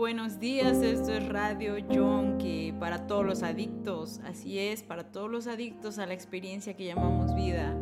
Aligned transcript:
buenos 0.00 0.40
días, 0.40 0.78
esto 0.78 1.12
es 1.12 1.28
Radio 1.28 1.74
que 2.38 2.74
para 2.80 3.06
todos 3.06 3.22
los 3.22 3.42
adictos, 3.42 4.18
así 4.24 4.58
es, 4.58 4.82
para 4.82 5.04
todos 5.04 5.30
los 5.30 5.46
adictos 5.46 5.98
a 5.98 6.06
la 6.06 6.14
experiencia 6.14 6.72
que 6.72 6.86
llamamos 6.86 7.34
vida. 7.34 7.74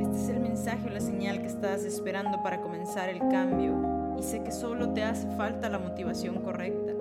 Este 0.00 0.16
es 0.16 0.28
el 0.28 0.38
mensaje 0.38 0.86
o 0.86 0.90
la 0.90 1.00
señal 1.00 1.40
que 1.40 1.48
estás 1.48 1.82
esperando 1.82 2.40
para 2.44 2.60
comenzar 2.60 3.08
el 3.08 3.18
cambio 3.18 4.16
y 4.16 4.22
sé 4.22 4.44
que 4.44 4.52
solo 4.52 4.90
te 4.90 5.02
hace 5.02 5.28
falta 5.36 5.68
la 5.68 5.80
motivación 5.80 6.36
correcta. 6.36 6.92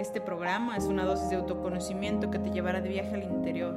Este 0.00 0.20
programa 0.20 0.76
es 0.76 0.86
una 0.86 1.04
dosis 1.04 1.30
de 1.30 1.36
autoconocimiento 1.36 2.28
que 2.28 2.40
te 2.40 2.50
llevará 2.50 2.80
de 2.80 2.88
viaje 2.88 3.14
al 3.14 3.22
interior, 3.22 3.76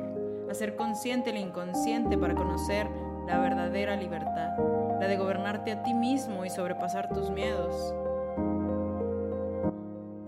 a 0.49 0.55
ser 0.55 0.75
consciente 0.75 1.29
el 1.29 1.37
inconsciente 1.37 2.17
para 2.17 2.33
conocer 2.33 2.87
la 3.27 3.37
verdadera 3.37 3.95
libertad, 3.95 4.57
la 4.99 5.07
de 5.07 5.17
gobernarte 5.17 5.71
a 5.71 5.83
ti 5.83 5.93
mismo 5.93 6.45
y 6.45 6.49
sobrepasar 6.49 7.13
tus 7.13 7.29
miedos. 7.29 7.93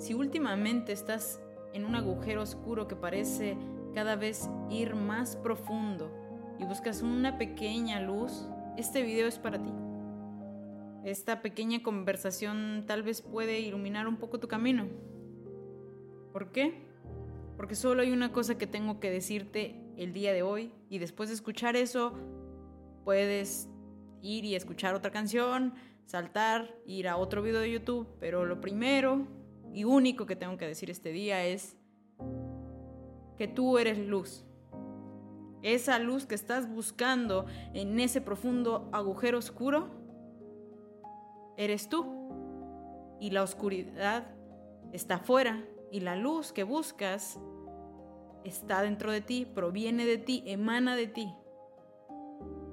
Si 0.06 0.14
últimamente 0.14 0.92
estás 0.92 1.42
en 1.74 1.84
un 1.84 1.96
agujero 1.96 2.44
oscuro 2.44 2.88
que 2.88 2.96
parece 2.96 3.58
cada 3.96 4.16
vez 4.16 4.48
ir 4.70 4.94
más 4.94 5.36
profundo 5.36 6.12
y 6.60 6.64
buscas 6.64 7.02
una 7.02 7.40
pequeña 7.40 8.00
luz, 8.00 8.48
este 8.78 9.02
video 9.02 9.28
es 9.28 9.40
para 9.40 9.58
ti. 9.64 9.72
Esta 11.04 11.42
pequeña 11.42 11.82
conversación 11.82 12.84
tal 12.86 13.02
vez 13.02 13.24
puede 13.24 13.62
iluminar 13.62 14.08
un 14.08 14.18
poco 14.18 14.40
tu 14.40 14.48
camino. 14.48 14.86
¿Por 16.32 16.52
qué? 16.52 16.84
Porque 17.58 17.74
solo 17.74 18.04
hay 18.04 18.12
una 18.12 18.32
cosa 18.32 18.60
que 18.60 18.68
tengo 18.68 19.00
que 19.00 19.10
decirte 19.10 19.76
el 19.98 20.14
día 20.14 20.34
de 20.34 20.44
hoy 20.44 20.72
y 20.88 21.00
después 21.00 21.30
de 21.30 21.36
escuchar 21.36 21.76
eso 21.76 22.14
puedes 23.04 23.70
ir 24.22 24.46
y 24.46 24.54
escuchar 24.54 24.94
otra 24.94 25.10
canción, 25.10 25.74
saltar, 26.06 26.78
ir 26.86 27.08
a 27.08 27.18
otro 27.18 27.42
video 27.42 27.60
de 27.60 27.72
YouTube, 27.72 28.08
pero 28.20 28.46
lo 28.46 28.62
primero 28.62 29.45
y 29.74 29.84
único 29.84 30.26
que 30.26 30.36
tengo 30.36 30.58
que 30.58 30.68
decir 30.68 30.90
este 30.90 31.12
día 31.12 31.46
es 31.46 31.78
que 33.38 33.48
tú 33.48 33.78
eres 33.78 33.98
luz. 33.98 34.46
Esa 35.62 36.00
luz 36.00 36.26
que 36.26 36.36
estás 36.36 36.70
buscando 36.70 37.46
en 37.74 38.00
ese 38.00 38.22
profundo 38.22 38.90
agujero 38.94 39.40
oscuro, 39.40 39.90
eres 41.58 41.90
tú. 41.90 42.06
Y 43.20 43.32
la 43.32 43.44
oscuridad 43.44 44.28
está 44.94 45.16
afuera 45.16 45.66
y 45.92 46.02
la 46.02 46.16
luz 46.16 46.52
que 46.52 46.64
buscas 46.64 47.40
está 48.44 48.82
dentro 48.82 49.12
de 49.12 49.22
ti, 49.22 49.46
proviene 49.46 50.06
de 50.06 50.18
ti, 50.18 50.44
emana 50.46 50.96
de 50.96 51.08
ti. 51.08 51.34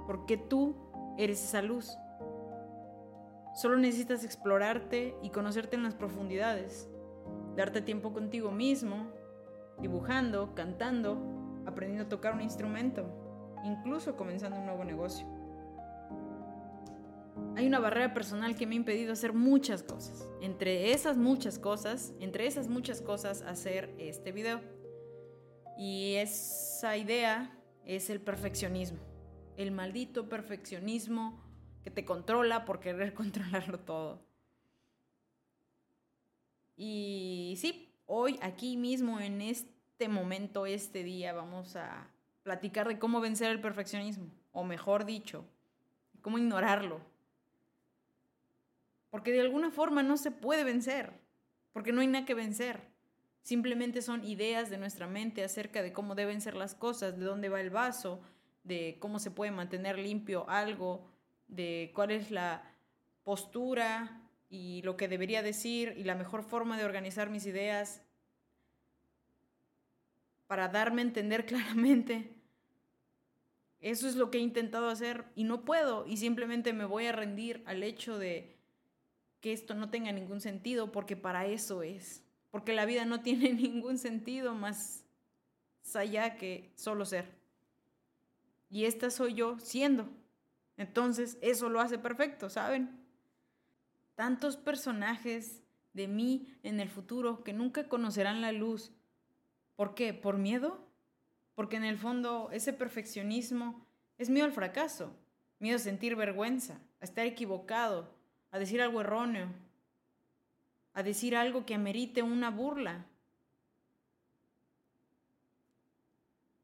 Porque 0.06 0.36
tú 0.36 0.76
eres 1.16 1.42
esa 1.42 1.62
luz. 1.62 1.96
Solo 3.54 3.76
necesitas 3.76 4.24
explorarte 4.24 5.14
y 5.22 5.30
conocerte 5.30 5.76
en 5.76 5.82
las 5.82 5.94
profundidades 5.94 6.88
darte 7.56 7.82
tiempo 7.82 8.12
contigo 8.12 8.50
mismo, 8.50 9.10
dibujando, 9.78 10.54
cantando, 10.54 11.18
aprendiendo 11.66 12.06
a 12.06 12.08
tocar 12.08 12.34
un 12.34 12.40
instrumento, 12.40 13.04
incluso 13.64 14.16
comenzando 14.16 14.58
un 14.58 14.66
nuevo 14.66 14.84
negocio. 14.84 15.26
Hay 17.56 17.66
una 17.66 17.78
barrera 17.78 18.14
personal 18.14 18.56
que 18.56 18.66
me 18.66 18.74
ha 18.74 18.76
impedido 18.76 19.12
hacer 19.12 19.34
muchas 19.34 19.82
cosas. 19.82 20.28
Entre 20.40 20.92
esas 20.92 21.18
muchas 21.18 21.58
cosas, 21.58 22.14
entre 22.20 22.46
esas 22.46 22.68
muchas 22.68 23.02
cosas, 23.02 23.42
hacer 23.42 23.94
este 23.98 24.32
video. 24.32 24.60
Y 25.76 26.14
esa 26.14 26.96
idea 26.96 27.58
es 27.84 28.08
el 28.08 28.20
perfeccionismo. 28.20 28.98
El 29.56 29.70
maldito 29.70 30.28
perfeccionismo 30.28 31.41
que 31.82 31.90
te 31.90 32.04
controla 32.04 32.64
por 32.64 32.80
querer 32.80 33.14
controlarlo 33.14 33.78
todo. 33.80 34.20
Y 36.76 37.56
sí, 37.58 37.92
hoy, 38.06 38.38
aquí 38.42 38.76
mismo, 38.76 39.20
en 39.20 39.40
este 39.40 40.08
momento, 40.08 40.66
este 40.66 41.04
día, 41.04 41.32
vamos 41.32 41.76
a 41.76 42.08
platicar 42.42 42.88
de 42.88 42.98
cómo 42.98 43.20
vencer 43.20 43.50
el 43.50 43.60
perfeccionismo, 43.60 44.26
o 44.52 44.64
mejor 44.64 45.04
dicho, 45.04 45.44
cómo 46.22 46.38
ignorarlo. 46.38 47.00
Porque 49.10 49.32
de 49.32 49.42
alguna 49.42 49.70
forma 49.70 50.02
no 50.02 50.16
se 50.16 50.30
puede 50.30 50.64
vencer, 50.64 51.12
porque 51.72 51.92
no 51.92 52.00
hay 52.00 52.06
nada 52.06 52.24
que 52.24 52.34
vencer. 52.34 52.80
Simplemente 53.42 54.02
son 54.02 54.24
ideas 54.24 54.70
de 54.70 54.78
nuestra 54.78 55.06
mente 55.06 55.44
acerca 55.44 55.82
de 55.82 55.92
cómo 55.92 56.14
deben 56.14 56.40
ser 56.40 56.54
las 56.54 56.74
cosas, 56.74 57.18
de 57.18 57.24
dónde 57.24 57.48
va 57.48 57.60
el 57.60 57.70
vaso, 57.70 58.20
de 58.64 58.96
cómo 59.00 59.18
se 59.18 59.30
puede 59.30 59.50
mantener 59.50 59.98
limpio 59.98 60.48
algo, 60.48 61.11
de 61.52 61.92
cuál 61.94 62.10
es 62.10 62.30
la 62.30 62.62
postura 63.24 64.20
y 64.48 64.82
lo 64.82 64.96
que 64.96 65.08
debería 65.08 65.42
decir 65.42 65.94
y 65.96 66.04
la 66.04 66.14
mejor 66.14 66.42
forma 66.42 66.76
de 66.76 66.84
organizar 66.84 67.30
mis 67.30 67.46
ideas 67.46 68.02
para 70.46 70.68
darme 70.68 71.02
a 71.02 71.04
entender 71.04 71.46
claramente. 71.46 72.34
Eso 73.80 74.08
es 74.08 74.16
lo 74.16 74.30
que 74.30 74.38
he 74.38 74.40
intentado 74.40 74.88
hacer 74.88 75.24
y 75.34 75.44
no 75.44 75.64
puedo 75.64 76.06
y 76.06 76.16
simplemente 76.16 76.72
me 76.72 76.84
voy 76.84 77.06
a 77.06 77.12
rendir 77.12 77.62
al 77.66 77.82
hecho 77.82 78.18
de 78.18 78.56
que 79.40 79.52
esto 79.52 79.74
no 79.74 79.90
tenga 79.90 80.12
ningún 80.12 80.40
sentido 80.40 80.92
porque 80.92 81.16
para 81.16 81.46
eso 81.46 81.82
es, 81.82 82.22
porque 82.50 82.72
la 82.72 82.86
vida 82.86 83.04
no 83.04 83.20
tiene 83.22 83.52
ningún 83.52 83.98
sentido 83.98 84.54
más 84.54 85.04
allá 85.94 86.36
que 86.36 86.72
solo 86.76 87.04
ser. 87.04 87.26
Y 88.70 88.86
esta 88.86 89.10
soy 89.10 89.34
yo 89.34 89.58
siendo. 89.58 90.08
Entonces, 90.76 91.38
eso 91.42 91.68
lo 91.68 91.80
hace 91.80 91.98
perfecto, 91.98 92.48
¿saben? 92.48 93.02
tantos 94.14 94.56
personajes 94.56 95.62
de 95.94 96.08
mí 96.08 96.46
en 96.62 96.80
el 96.80 96.88
futuro 96.88 97.42
que 97.44 97.52
nunca 97.52 97.88
conocerán 97.88 98.40
la 98.40 98.52
luz. 98.52 98.92
¿Por 99.76 99.94
qué? 99.94 100.14
¿Por 100.14 100.38
miedo? 100.38 100.86
Porque 101.54 101.76
en 101.76 101.84
el 101.84 101.98
fondo 101.98 102.48
ese 102.52 102.72
perfeccionismo 102.72 103.86
es 104.18 104.30
miedo 104.30 104.46
al 104.46 104.52
fracaso, 104.52 105.16
miedo 105.58 105.76
a 105.76 105.80
sentir 105.80 106.16
vergüenza, 106.16 106.80
a 107.00 107.04
estar 107.04 107.26
equivocado, 107.26 108.14
a 108.50 108.58
decir 108.58 108.80
algo 108.80 109.00
erróneo, 109.00 109.48
a 110.94 111.02
decir 111.02 111.36
algo 111.36 111.66
que 111.66 111.74
amerite 111.74 112.22
una 112.22 112.50
burla. 112.50 113.06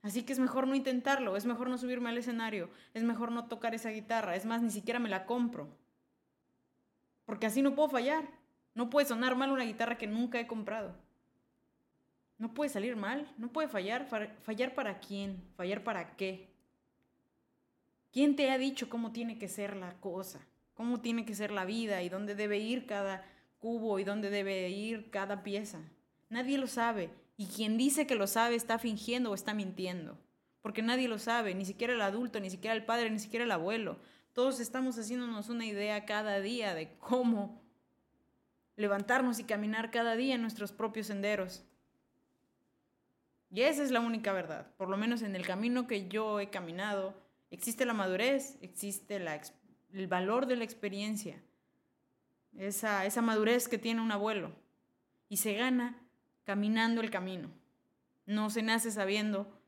Así 0.09 0.25
que 0.25 0.33
es 0.33 0.41
mejor 0.41 0.67
no 0.67 0.75
intentarlo, 0.75 1.37
es 1.37 1.47
mejor 1.47 1.69
no 1.69 1.79
subirme 1.79 2.09
al 2.09 2.19
escenario, 2.19 2.69
es 2.95 3.05
mejor 3.05 3.31
no 3.31 3.47
tocar 3.47 3.75
esa 3.75 3.91
guitarra, 3.91 4.35
es 4.35 4.45
más, 4.45 4.63
ni 4.63 4.71
siquiera 4.71 4.99
me 4.99 5.09
la 5.09 5.27
compro 5.27 5.69
porque 7.29 7.45
así 7.45 7.61
no 7.61 7.75
puedo 7.75 7.91
fallar. 7.91 8.27
No 8.75 8.89
puede 8.89 9.07
sonar 9.07 9.37
mal 9.37 9.51
una 9.51 9.65
guitarra 9.65 9.99
que 9.99 10.07
nunca 10.07 10.41
he 10.41 10.47
comprado. 10.47 10.95
No 12.39 12.55
puede 12.55 12.71
salir 12.71 12.97
mal, 12.97 13.31
no 13.37 13.53
puede 13.53 13.69
fallar. 13.69 14.09
¿Fallar 14.41 14.75
para 14.75 14.99
quién? 14.99 15.45
¿Fallar 15.55 15.85
para 15.85 16.17
qué? 16.17 16.49
¿Quién 18.13 18.35
te 18.35 18.51
ha 18.51 18.57
dicho 18.57 18.89
cómo 18.89 19.13
tiene 19.13 19.39
que 19.39 19.47
ser 19.47 19.77
la 19.77 19.93
cosa? 20.01 20.41
¿Cómo 20.73 21.03
tiene 21.03 21.27
que 21.27 21.35
ser 21.35 21.51
la 21.51 21.67
vida? 21.67 22.01
¿Y 22.01 22.09
dónde 22.09 22.35
debe 22.35 22.61
ir 22.61 22.87
cada 22.87 23.27
cubo? 23.59 23.99
¿Y 23.99 24.05
dónde 24.05 24.31
debe 24.31 24.71
ir 24.71 25.11
cada 25.11 25.43
pieza? 25.43 25.81
Nadie 26.31 26.57
lo 26.57 26.67
sabe. 26.67 27.11
Y 27.39 27.47
quien 27.47 27.79
dice 27.79 28.07
que 28.07 28.17
lo 28.17 28.27
sabe 28.27 28.57
está 28.57 28.81
fingiendo 28.81 29.31
o 29.31 29.35
está 29.35 29.55
mintiendo. 29.55 30.19
Porque 30.61 30.83
nadie 30.83 31.07
lo 31.07 31.21
sabe, 31.21 31.55
ni 31.55 31.65
siquiera 31.65 31.95
el 31.95 32.03
adulto, 32.03 32.41
ni 32.41 32.51
siquiera 32.51 32.75
el 32.75 32.85
padre, 32.85 33.11
ni 33.11 33.21
siquiera 33.21 33.45
el 33.45 33.53
abuelo. 33.53 33.97
Todos 34.33 34.59
estamos 34.59 34.99
haciéndonos 34.99 35.49
una 35.49 35.65
idea 35.65 36.05
cada 36.05 36.41
día 36.41 36.75
de 36.75 36.97
cómo 36.99 37.63
levantarnos 38.75 39.39
y 39.39 39.45
caminar 39.45 39.93
cada 39.93 40.17
día 40.17 40.35
en 40.35 40.43
nuestros 40.43 40.73
propios 40.73 41.07
senderos. 41.07 41.63
Y 43.51 43.63
esa 43.63 43.85
es 43.85 43.93
la 43.93 44.01
única 44.01 44.33
verdad. 44.33 44.67
Por 44.77 44.89
lo 44.89 44.97
menos 44.97 45.23
en 45.23 45.37
el 45.37 45.47
camino 45.47 45.87
que 45.87 46.09
yo 46.09 46.41
he 46.41 46.51
caminado, 46.51 47.15
existe 47.53 47.87
la 47.87 47.95
madurez, 47.95 48.59
existe 48.63 49.25
el 49.93 50.07
valor 50.09 50.47
de 50.47 50.57
la 50.57 50.65
experiencia, 50.65 51.41
esa, 52.57 53.07
esa 53.07 53.23
madurez 53.23 53.69
que 53.69 53.79
tiene 53.79 54.01
un 54.01 54.11
abuelo. 54.11 54.51
Y 55.29 55.37
se 55.37 55.55
gana 55.55 55.97
caminando 56.49 57.03
el 57.03 57.11
camino. 57.11 57.51
No 58.25 58.49
se 58.49 58.63
nace 58.63 58.91
sabiendo. 58.91 59.61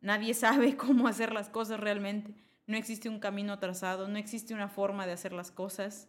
Nadie 0.00 0.34
sabe 0.34 0.76
cómo 0.84 1.06
hacer 1.06 1.32
las 1.32 1.48
cosas 1.48 1.78
realmente. 1.78 2.34
No 2.66 2.76
existe 2.76 3.08
un 3.08 3.20
camino 3.20 3.60
trazado, 3.60 4.08
no 4.08 4.18
existe 4.18 4.52
una 4.52 4.68
forma 4.68 5.06
de 5.06 5.12
hacer 5.12 5.32
las 5.32 5.52
cosas, 5.52 6.08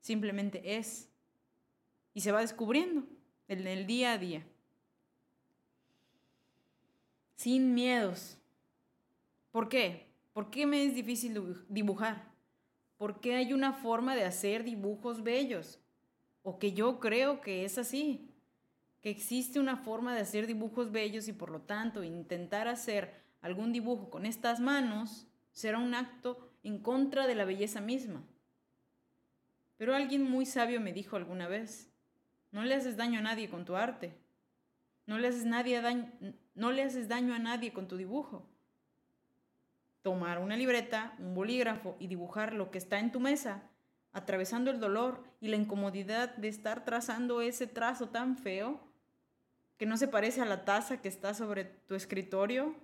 simplemente 0.00 0.76
es. 0.76 1.08
Y 2.12 2.20
se 2.20 2.30
va 2.30 2.42
descubriendo 2.42 3.04
en 3.48 3.66
el 3.66 3.86
día 3.86 4.12
a 4.12 4.18
día. 4.18 4.46
Sin 7.36 7.72
miedos. 7.72 8.36
¿Por 9.50 9.70
qué? 9.70 10.10
¿Por 10.34 10.50
qué 10.50 10.66
me 10.66 10.84
es 10.84 10.94
difícil 10.94 11.64
dibujar? 11.70 12.22
¿Por 12.98 13.18
qué 13.20 13.36
hay 13.36 13.54
una 13.54 13.72
forma 13.72 14.14
de 14.14 14.24
hacer 14.26 14.62
dibujos 14.62 15.22
bellos? 15.22 15.80
O 16.42 16.58
que 16.58 16.74
yo 16.74 17.00
creo 17.00 17.40
que 17.40 17.64
es 17.64 17.78
así. 17.78 18.30
Que 19.06 19.10
existe 19.10 19.60
una 19.60 19.76
forma 19.76 20.16
de 20.16 20.22
hacer 20.22 20.48
dibujos 20.48 20.90
bellos 20.90 21.28
y 21.28 21.32
por 21.32 21.50
lo 21.50 21.60
tanto 21.60 22.02
intentar 22.02 22.66
hacer 22.66 23.22
algún 23.40 23.72
dibujo 23.72 24.10
con 24.10 24.26
estas 24.26 24.58
manos 24.58 25.28
será 25.52 25.78
un 25.78 25.94
acto 25.94 26.50
en 26.64 26.80
contra 26.80 27.28
de 27.28 27.36
la 27.36 27.44
belleza 27.44 27.80
misma. 27.80 28.24
Pero 29.76 29.94
alguien 29.94 30.28
muy 30.28 30.44
sabio 30.44 30.80
me 30.80 30.92
dijo 30.92 31.14
alguna 31.14 31.46
vez, 31.46 31.88
No 32.50 32.64
le 32.64 32.74
haces 32.74 32.96
daño 32.96 33.20
a 33.20 33.22
nadie 33.22 33.48
con 33.48 33.64
tu 33.64 33.76
arte. 33.76 34.12
No 35.06 35.18
le 35.18 35.28
haces, 35.28 35.44
nadie 35.44 35.80
daño, 35.80 36.10
no 36.56 36.72
le 36.72 36.82
haces 36.82 37.06
daño 37.06 37.32
a 37.32 37.38
nadie 37.38 37.72
con 37.72 37.86
tu 37.86 37.96
dibujo. 37.96 38.44
Tomar 40.02 40.40
una 40.40 40.56
libreta, 40.56 41.14
un 41.20 41.32
bolígrafo 41.32 41.94
y 42.00 42.08
dibujar 42.08 42.52
lo 42.54 42.72
que 42.72 42.78
está 42.78 42.98
en 42.98 43.12
tu 43.12 43.20
mesa, 43.20 43.70
atravesando 44.12 44.72
el 44.72 44.80
dolor 44.80 45.22
y 45.40 45.46
la 45.46 45.54
incomodidad 45.54 46.34
de 46.34 46.48
estar 46.48 46.84
trazando 46.84 47.40
ese 47.40 47.68
trazo 47.68 48.08
tan 48.08 48.36
feo 48.36 48.85
que 49.76 49.86
no 49.86 49.96
se 49.96 50.08
parece 50.08 50.40
a 50.40 50.46
la 50.46 50.64
taza 50.64 51.00
que 51.00 51.08
está 51.08 51.34
sobre 51.34 51.64
tu 51.64 51.94
escritorio 51.94 52.74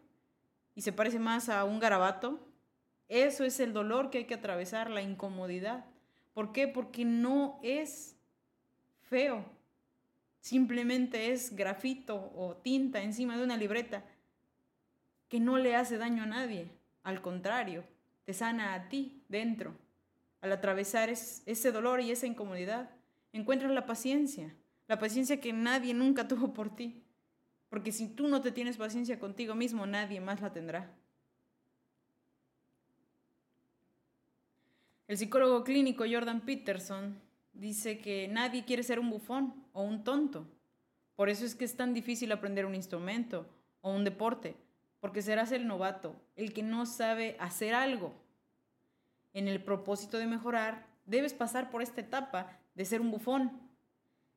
y 0.75 0.83
se 0.83 0.93
parece 0.93 1.19
más 1.19 1.49
a 1.49 1.65
un 1.65 1.81
garabato. 1.81 2.41
Eso 3.09 3.45
es 3.45 3.61
el 3.61 3.73
dolor 3.73 4.11
que 4.11 4.19
hay 4.19 4.25
que 4.25 4.35
atravesar, 4.35 4.91
la 4.91 5.03
incomodidad. 5.03 5.85
¿Por 6.35 6.53
qué? 6.53 6.69
Porque 6.69 7.05
no 7.05 7.59
es 7.63 8.17
feo. 9.03 9.45
Simplemente 10.41 11.33
es 11.33 11.55
grafito 11.55 12.33
o 12.35 12.57
tinta 12.57 13.03
encima 13.03 13.37
de 13.37 13.45
una 13.45 13.57
libreta 13.57 14.05
que 15.29 15.41
no 15.41 15.57
le 15.57 15.77
hace 15.77 15.99
daño 15.99 16.25
a 16.25 16.27
nadie. 16.27 16.71
Al 17.03 17.23
contrario, 17.23 17.85
te 18.25 18.35
sana 18.35 18.75
a 18.75 18.89
ti 18.89 19.23
dentro. 19.29 19.75
Al 20.41 20.53
atravesar 20.53 21.09
ese 21.11 21.73
dolor 21.73 22.01
y 22.01 22.11
esa 22.11 22.27
incomodidad, 22.27 22.91
encuentras 23.33 23.71
la 23.71 23.87
paciencia, 23.87 24.55
la 24.93 24.99
paciencia 24.99 25.41
que 25.41 25.55
nadie 25.55 25.95
nunca 25.95 26.29
tuvo 26.33 26.53
por 26.53 26.77
ti. 26.77 27.03
Porque 27.71 27.93
si 27.93 28.09
tú 28.09 28.29
no 28.29 28.43
te 28.43 28.53
tienes 28.53 28.77
paciencia 28.77 29.19
contigo 29.19 29.55
mismo, 29.55 29.87
nadie 29.87 30.21
más 30.21 30.43
la 30.43 30.53
tendrá. 30.53 30.95
El 35.09 35.17
psicólogo 35.17 35.65
clínico 35.65 36.05
Jordan 36.11 36.43
Peterson 36.43 37.19
dice 37.55 38.01
que 38.01 38.29
nadie 38.29 38.67
quiere 38.67 38.83
ser 38.83 38.99
un 38.99 39.09
bufón 39.09 39.55
o 39.73 39.83
un 39.83 40.05
tonto. 40.05 40.47
Por 41.17 41.31
eso 41.31 41.47
es 41.47 41.55
que 41.55 41.65
es 41.65 41.75
tan 41.75 41.95
difícil 41.95 42.31
aprender 42.31 42.67
un 42.67 42.75
instrumento 42.75 43.47
o 43.81 43.93
un 43.93 44.05
deporte, 44.05 44.57
porque 45.01 45.23
serás 45.23 45.53
el 45.53 45.67
novato, 45.67 46.15
el 46.37 46.53
que 46.53 46.63
no 46.63 46.85
sabe 46.85 47.39
hacer 47.41 47.73
algo. 47.75 48.13
En 49.33 49.49
el 49.49 49.65
propósito 49.65 50.19
de 50.19 50.27
mejorar, 50.27 50.87
debes 51.07 51.33
pasar 51.33 51.71
por 51.71 51.81
esta 51.81 52.03
etapa 52.03 52.59
de 52.75 52.85
ser 52.85 53.01
un 53.01 53.11
bufón. 53.11 53.72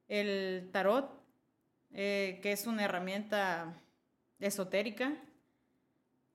El 0.08 0.70
tarot, 0.72 1.12
eh, 1.92 2.40
que 2.42 2.52
es 2.52 2.68
una 2.68 2.84
herramienta 2.84 3.74
esotérica 4.40 5.16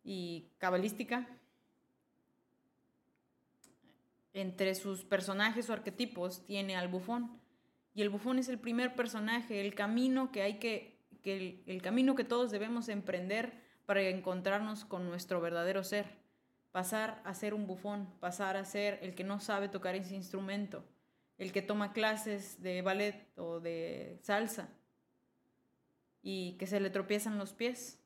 y 0.03 0.49
cabalística, 0.59 1.27
entre 4.33 4.75
sus 4.75 5.05
personajes 5.05 5.69
o 5.69 5.73
arquetipos 5.73 6.45
tiene 6.47 6.77
al 6.77 6.89
bufón. 6.89 7.41
Y 7.95 8.03
el 8.03 8.11
bufón 8.11 8.39
es 8.39 8.49
el 8.49 8.59
primer 8.59 8.95
personaje, 8.95 9.61
el 9.61 9.75
camino 9.75 10.31
que 10.31 10.43
hay 10.43 10.59
que, 10.59 10.99
que 11.23 11.63
el, 11.67 11.83
camino 11.83 12.15
que 12.15 12.25
todos 12.25 12.51
debemos 12.51 12.89
emprender 12.89 13.53
para 13.87 14.03
encontrarnos 14.03 14.85
con 14.85 15.09
nuestro 15.09 15.41
verdadero 15.41 15.83
ser. 15.83 16.07
Pasar 16.71 17.21
a 17.25 17.35
ser 17.35 17.53
un 17.53 17.67
bufón, 17.67 18.09
pasar 18.21 18.57
a 18.57 18.65
ser 18.65 19.01
el 19.03 19.17
que 19.17 19.25
no 19.25 19.41
sabe 19.41 19.69
tocar 19.69 19.97
ese 19.97 20.15
instrumento, 20.15 20.85
el 21.41 21.53
que 21.53 21.63
toma 21.63 21.95
clases 21.95 22.63
de 22.63 22.83
ballet 22.83 23.27
o 23.39 23.61
de 23.61 24.19
salsa 24.21 24.69
y 26.23 26.53
que 26.59 26.67
se 26.67 26.81
le 26.81 26.91
tropiezan 26.91 27.39
los 27.39 27.55
pies. 27.55 27.99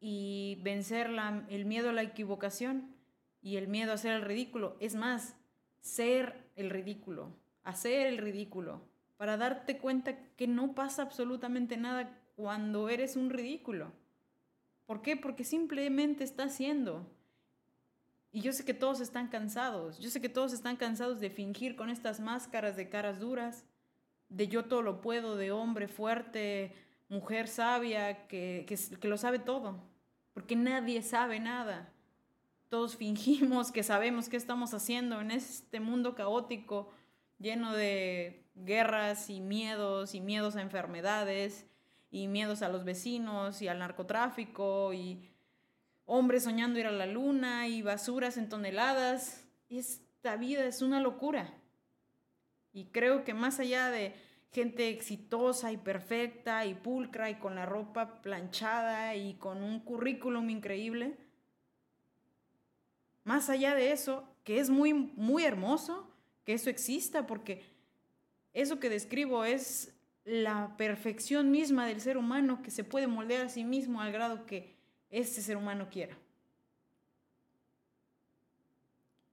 Y 0.00 0.58
vencer 0.62 1.08
la, 1.08 1.46
el 1.48 1.64
miedo 1.64 1.88
a 1.88 1.92
la 1.94 2.02
equivocación 2.02 2.94
y 3.40 3.56
el 3.56 3.68
miedo 3.68 3.90
a 3.90 3.94
hacer 3.94 4.12
el 4.12 4.20
ridículo. 4.20 4.76
Es 4.80 4.94
más, 4.94 5.34
ser 5.80 6.50
el 6.56 6.68
ridículo, 6.68 7.34
hacer 7.62 8.06
el 8.06 8.18
ridículo, 8.18 8.86
para 9.16 9.38
darte 9.38 9.78
cuenta 9.78 10.18
que 10.36 10.46
no 10.46 10.74
pasa 10.74 11.00
absolutamente 11.00 11.78
nada 11.78 12.20
cuando 12.36 12.90
eres 12.90 13.16
un 13.16 13.30
ridículo. 13.30 13.92
¿Por 14.84 15.00
qué? 15.00 15.16
Porque 15.16 15.42
simplemente 15.42 16.22
está 16.22 16.44
haciendo. 16.44 17.10
Y 18.34 18.40
yo 18.40 18.52
sé 18.52 18.64
que 18.64 18.74
todos 18.74 19.00
están 19.00 19.28
cansados, 19.28 20.00
yo 20.00 20.10
sé 20.10 20.20
que 20.20 20.28
todos 20.28 20.52
están 20.52 20.74
cansados 20.74 21.20
de 21.20 21.30
fingir 21.30 21.76
con 21.76 21.88
estas 21.88 22.18
máscaras 22.18 22.74
de 22.74 22.88
caras 22.88 23.20
duras, 23.20 23.64
de 24.28 24.48
yo 24.48 24.64
todo 24.64 24.82
lo 24.82 25.00
puedo, 25.00 25.36
de 25.36 25.52
hombre 25.52 25.86
fuerte, 25.86 26.74
mujer 27.08 27.46
sabia, 27.46 28.26
que, 28.26 28.66
que, 28.66 29.06
lo 29.08 29.18
sabe 29.18 29.38
todo, 29.38 29.78
porque 30.32 30.56
nadie 30.56 31.00
sabe 31.02 31.38
nada. 31.38 31.92
Todos 32.70 32.96
fingimos 33.04 33.70
que 33.70 33.84
sabemos 33.84 34.28
qué 34.28 34.36
estamos 34.36 34.74
haciendo 34.74 35.20
en 35.20 35.30
este 35.30 35.78
mundo 35.78 36.16
caótico, 36.16 36.90
lleno 37.38 37.72
de 37.72 38.48
guerras 38.56 39.30
y 39.30 39.38
miedos 39.38 40.12
y 40.12 40.20
miedos 40.20 40.56
a 40.56 40.62
enfermedades 40.62 41.68
y 42.10 42.26
miedos 42.26 42.62
a 42.62 42.68
los 42.68 42.82
vecinos 42.82 43.62
y 43.62 43.68
al 43.68 43.78
narcotráfico 43.78 44.92
y 44.92 45.33
hombres 46.06 46.44
soñando 46.44 46.78
ir 46.78 46.86
a 46.86 46.92
la 46.92 47.06
luna 47.06 47.68
y 47.68 47.82
basuras 47.82 48.36
en 48.36 48.48
toneladas. 48.48 49.44
Esta 49.68 50.36
vida 50.36 50.64
es 50.64 50.82
una 50.82 51.00
locura. 51.00 51.52
Y 52.72 52.86
creo 52.86 53.24
que 53.24 53.34
más 53.34 53.60
allá 53.60 53.90
de 53.90 54.14
gente 54.52 54.88
exitosa 54.88 55.72
y 55.72 55.76
perfecta 55.76 56.64
y 56.64 56.74
pulcra 56.74 57.30
y 57.30 57.36
con 57.36 57.54
la 57.54 57.66
ropa 57.66 58.22
planchada 58.22 59.16
y 59.16 59.34
con 59.34 59.64
un 59.64 59.80
currículum 59.80 60.48
increíble, 60.50 61.16
más 63.24 63.48
allá 63.48 63.74
de 63.74 63.90
eso, 63.90 64.28
que 64.44 64.60
es 64.60 64.70
muy, 64.70 64.92
muy 64.92 65.44
hermoso 65.44 66.10
que 66.44 66.52
eso 66.52 66.70
exista, 66.70 67.26
porque 67.26 67.64
eso 68.52 68.78
que 68.78 68.90
describo 68.90 69.44
es 69.44 69.94
la 70.24 70.76
perfección 70.76 71.50
misma 71.50 71.86
del 71.86 72.00
ser 72.00 72.16
humano 72.16 72.62
que 72.62 72.70
se 72.70 72.84
puede 72.84 73.06
moldear 73.06 73.46
a 73.46 73.48
sí 73.48 73.64
mismo 73.64 74.00
al 74.00 74.12
grado 74.12 74.46
que 74.46 74.76
ese 75.14 75.42
ser 75.42 75.56
humano 75.56 75.88
quiera. 75.90 76.16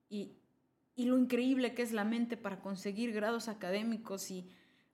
Y, 0.10 0.34
y 0.96 1.06
lo 1.06 1.18
increíble 1.18 1.74
que 1.74 1.82
es 1.82 1.92
la 1.92 2.04
mente 2.04 2.38
para 2.38 2.62
conseguir 2.62 3.12
grados 3.14 3.48
académicos 3.48 4.30
y 4.30 4.50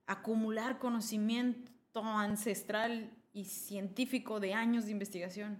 acumular 0.06 0.78
conocimiento 0.78 1.70
ancestral 2.02 3.12
y 3.32 3.44
científico 3.44 4.40
de 4.40 4.54
años 4.54 4.86
de 4.86 4.92
investigación. 4.92 5.58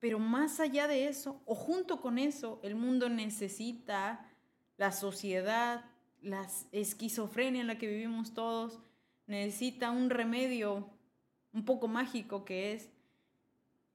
Pero 0.00 0.18
más 0.18 0.60
allá 0.60 0.86
de 0.88 1.08
eso, 1.08 1.42
o 1.44 1.54
junto 1.54 2.00
con 2.00 2.18
eso, 2.18 2.60
el 2.62 2.74
mundo 2.74 3.08
necesita 3.08 4.30
la 4.76 4.92
sociedad, 4.92 5.84
la 6.22 6.46
esquizofrenia 6.72 7.60
en 7.60 7.66
la 7.66 7.78
que 7.78 7.86
vivimos 7.86 8.32
todos, 8.32 8.80
necesita 9.26 9.90
un 9.90 10.10
remedio 10.10 10.90
un 11.54 11.64
poco 11.64 11.88
mágico 11.88 12.44
que 12.44 12.74
es 12.74 12.90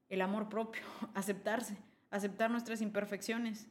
el 0.08 0.22
amor 0.22 0.48
propio, 0.48 0.82
aceptarse, 1.14 1.76
aceptar 2.10 2.50
nuestras 2.50 2.80
imperfecciones. 2.80 3.68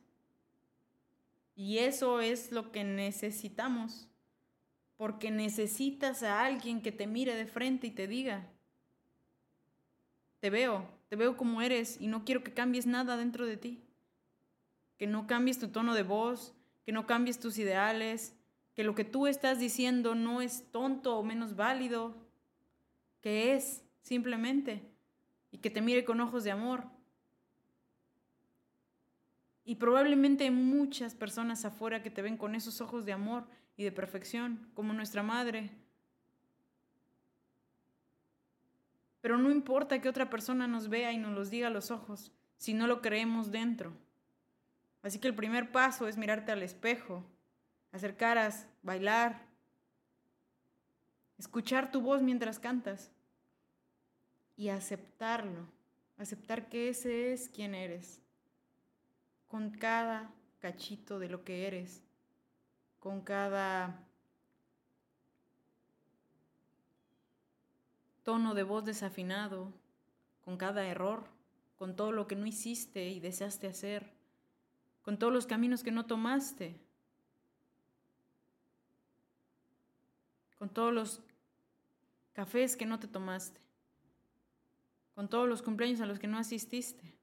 Y 1.56 1.80
eso 1.80 2.22
es 2.22 2.54
lo 2.54 2.72
que 2.72 2.86
necesitamos, 2.86 4.08
porque 4.96 5.32
necesitas 5.32 6.24
a 6.24 6.46
alguien 6.46 6.82
que 6.82 6.94
te 6.94 7.08
mire 7.08 7.36
de 7.36 7.48
frente 7.48 7.88
y 7.88 7.92
te 7.92 8.08
diga, 8.08 8.48
te 10.40 10.50
veo, 10.50 10.88
te 11.10 11.18
veo 11.18 11.36
como 11.36 11.62
eres 11.62 12.00
y 12.00 12.08
no 12.08 12.24
quiero 12.24 12.44
que 12.44 12.54
cambies 12.54 12.86
nada 12.86 13.18
dentro 13.18 13.46
de 13.46 13.58
ti. 13.58 13.84
Que 14.98 15.08
no 15.08 15.28
cambies 15.28 15.60
tu 15.60 15.70
tono 15.70 15.94
de 15.94 16.04
voz, 16.04 16.54
que 16.86 16.92
no 16.92 17.06
cambies 17.06 17.40
tus 17.40 17.58
ideales, 17.58 18.36
que 18.74 18.84
lo 18.84 18.96
que 18.96 19.04
tú 19.04 19.28
estás 19.28 19.60
diciendo 19.60 20.16
no 20.16 20.42
es 20.42 20.72
tonto 20.72 21.18
o 21.18 21.24
menos 21.24 21.56
válido, 21.56 22.16
que 23.22 23.54
es 23.54 23.84
simplemente, 24.02 24.82
y 25.52 25.58
que 25.60 25.70
te 25.70 25.82
mire 25.82 26.06
con 26.06 26.22
ojos 26.22 26.44
de 26.44 26.52
amor. 26.52 26.86
Y 29.66 29.76
probablemente 29.76 30.46
hay 30.46 30.52
muchas 30.52 31.16
personas 31.16 31.66
afuera 31.66 32.02
que 32.02 32.10
te 32.10 32.22
ven 32.22 32.38
con 32.38 32.56
esos 32.56 32.82
ojos 32.82 33.06
de 33.06 33.14
amor 33.14 33.46
y 33.78 33.84
de 33.84 33.92
perfección, 33.92 34.70
como 34.74 34.94
nuestra 34.94 35.24
madre, 35.24 35.72
Pero 39.22 39.38
no 39.38 39.52
importa 39.52 40.02
que 40.02 40.10
otra 40.10 40.30
persona 40.30 40.68
nos 40.68 40.90
vea 40.90 41.12
y 41.12 41.18
nos 41.18 41.34
los 41.34 41.50
diga 41.50 41.68
a 41.68 41.72
los 41.72 41.92
ojos, 41.92 42.32
si 42.58 42.74
no 42.74 42.88
lo 42.88 43.02
creemos 43.02 43.52
dentro. 43.52 43.94
Así 45.02 45.20
que 45.20 45.28
el 45.28 45.36
primer 45.36 45.72
paso 45.72 46.08
es 46.08 46.18
mirarte 46.18 46.52
al 46.52 46.64
espejo, 46.64 47.26
hacer 47.92 48.16
caras, 48.16 48.68
bailar, 48.82 49.46
escuchar 51.40 51.92
tu 51.92 52.02
voz 52.02 52.22
mientras 52.22 52.60
cantas 52.60 53.12
y 54.58 54.70
aceptarlo, 54.70 55.66
aceptar 56.18 56.68
que 56.68 56.90
ese 56.90 57.32
es 57.32 57.50
quien 57.50 57.74
eres, 57.74 58.22
con 59.48 59.72
cada 59.72 60.32
cachito 60.60 61.18
de 61.18 61.30
lo 61.30 61.46
que 61.46 61.66
eres, 61.66 62.04
con 63.00 63.22
cada 63.22 64.06
tono 68.24 68.54
de 68.54 68.64
voz 68.64 68.84
desafinado, 68.84 69.74
con 70.44 70.58
cada 70.58 70.86
error, 70.86 71.24
con 71.78 71.96
todo 71.96 72.12
lo 72.12 72.28
que 72.28 72.36
no 72.36 72.46
hiciste 72.46 73.08
y 73.08 73.22
deseaste 73.22 73.68
hacer, 73.68 74.12
con 75.02 75.18
todos 75.18 75.32
los 75.32 75.48
caminos 75.48 75.84
que 75.84 75.92
no 75.92 76.06
tomaste. 76.06 76.80
con 80.60 80.68
todos 80.68 80.94
los 80.94 81.22
cafés 82.40 82.78
que 82.78 82.86
no 82.86 83.02
te 83.02 83.10
tomaste, 83.10 83.60
con 85.14 85.28
todos 85.28 85.46
los 85.50 85.62
cumpleaños 85.62 86.00
a 86.00 86.06
los 86.06 86.20
que 86.20 86.28
no 86.28 86.38
asististe. 86.38 87.14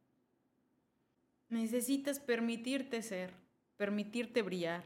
Necesitas 1.48 2.20
permitirte 2.20 3.00
ser, 3.00 3.32
permitirte 3.78 4.42
brillar. 4.42 4.84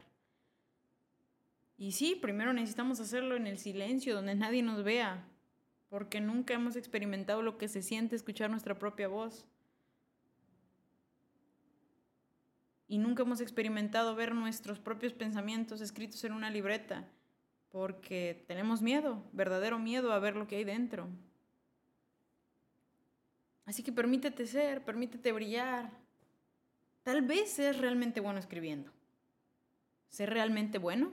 Y 1.77 1.91
sí, 1.91 2.15
primero 2.15 2.53
necesitamos 2.53 3.01
hacerlo 3.01 3.35
en 3.35 3.45
el 3.45 3.57
silencio, 3.57 4.15
donde 4.15 4.35
nadie 4.35 4.63
nos 4.63 4.85
vea, 4.85 5.27
porque 5.89 6.21
nunca 6.21 6.53
hemos 6.53 6.77
experimentado 6.77 7.41
lo 7.41 7.57
que 7.57 7.67
se 7.67 7.81
siente 7.81 8.15
escuchar 8.15 8.49
nuestra 8.49 8.79
propia 8.79 9.09
voz. 9.09 9.45
Y 12.87 12.99
nunca 12.99 13.23
hemos 13.23 13.41
experimentado 13.41 14.15
ver 14.15 14.33
nuestros 14.33 14.79
propios 14.79 15.11
pensamientos 15.11 15.81
escritos 15.81 16.23
en 16.23 16.31
una 16.31 16.49
libreta, 16.49 17.05
porque 17.71 18.43
tenemos 18.47 18.81
miedo, 18.81 19.23
verdadero 19.31 19.79
miedo 19.79 20.11
a 20.11 20.19
ver 20.19 20.35
lo 20.35 20.47
que 20.47 20.57
hay 20.57 20.63
dentro. 20.63 21.07
Así 23.65 23.83
que 23.83 23.91
permítete 23.91 24.45
ser, 24.45 24.83
permítete 24.83 25.31
brillar. 25.31 25.89
Tal 27.03 27.21
vez 27.21 27.51
seas 27.51 27.77
realmente 27.77 28.19
bueno 28.19 28.39
escribiendo. 28.39 28.91
¿Ser 30.09 30.29
realmente 30.29 30.77
bueno? 30.77 31.11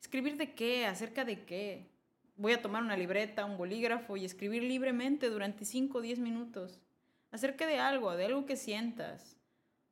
¿Escribir 0.00 0.36
de 0.36 0.54
qué? 0.54 0.86
¿Acerca 0.86 1.24
de 1.24 1.44
qué? 1.44 1.92
voy 2.36 2.52
a 2.52 2.62
tomar 2.62 2.82
una 2.82 2.96
libreta, 2.96 3.44
un 3.44 3.56
bolígrafo 3.56 4.16
y 4.16 4.24
escribir 4.24 4.62
libremente 4.64 5.28
durante 5.28 5.64
5 5.64 5.98
o 5.98 6.00
10 6.00 6.18
minutos 6.18 6.80
acerca 7.30 7.66
de 7.66 7.78
algo, 7.78 8.14
de 8.16 8.26
algo 8.26 8.46
que 8.46 8.56
sientas, 8.56 9.36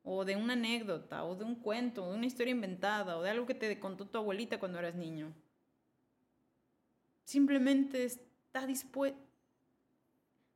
o 0.03 0.25
de 0.25 0.35
una 0.35 0.53
anécdota, 0.53 1.23
o 1.23 1.35
de 1.35 1.43
un 1.43 1.55
cuento, 1.55 2.03
o 2.03 2.11
de 2.11 2.17
una 2.17 2.25
historia 2.25 2.51
inventada, 2.51 3.17
o 3.17 3.23
de 3.23 3.29
algo 3.29 3.45
que 3.45 3.55
te 3.55 3.79
contó 3.79 4.05
tu 4.05 4.17
abuelita 4.17 4.59
cuando 4.59 4.79
eras 4.79 4.95
niño. 4.95 5.33
Simplemente 7.31 8.03
está 8.03 8.67
dispuesto, 8.67 9.17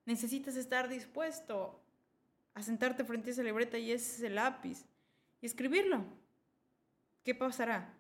necesitas 0.06 0.58
estar 0.58 0.90
dispuesto 0.90 1.80
a 2.54 2.62
sentarte 2.62 3.06
frente 3.06 3.30
a 3.30 3.32
esa 3.32 3.44
libreta 3.44 3.78
y 3.78 3.94
ese 3.94 4.30
lápiz 4.30 4.84
y 5.42 5.46
escribirlo. 5.46 6.04
¿Qué 7.24 7.34
pasará? 7.34 7.94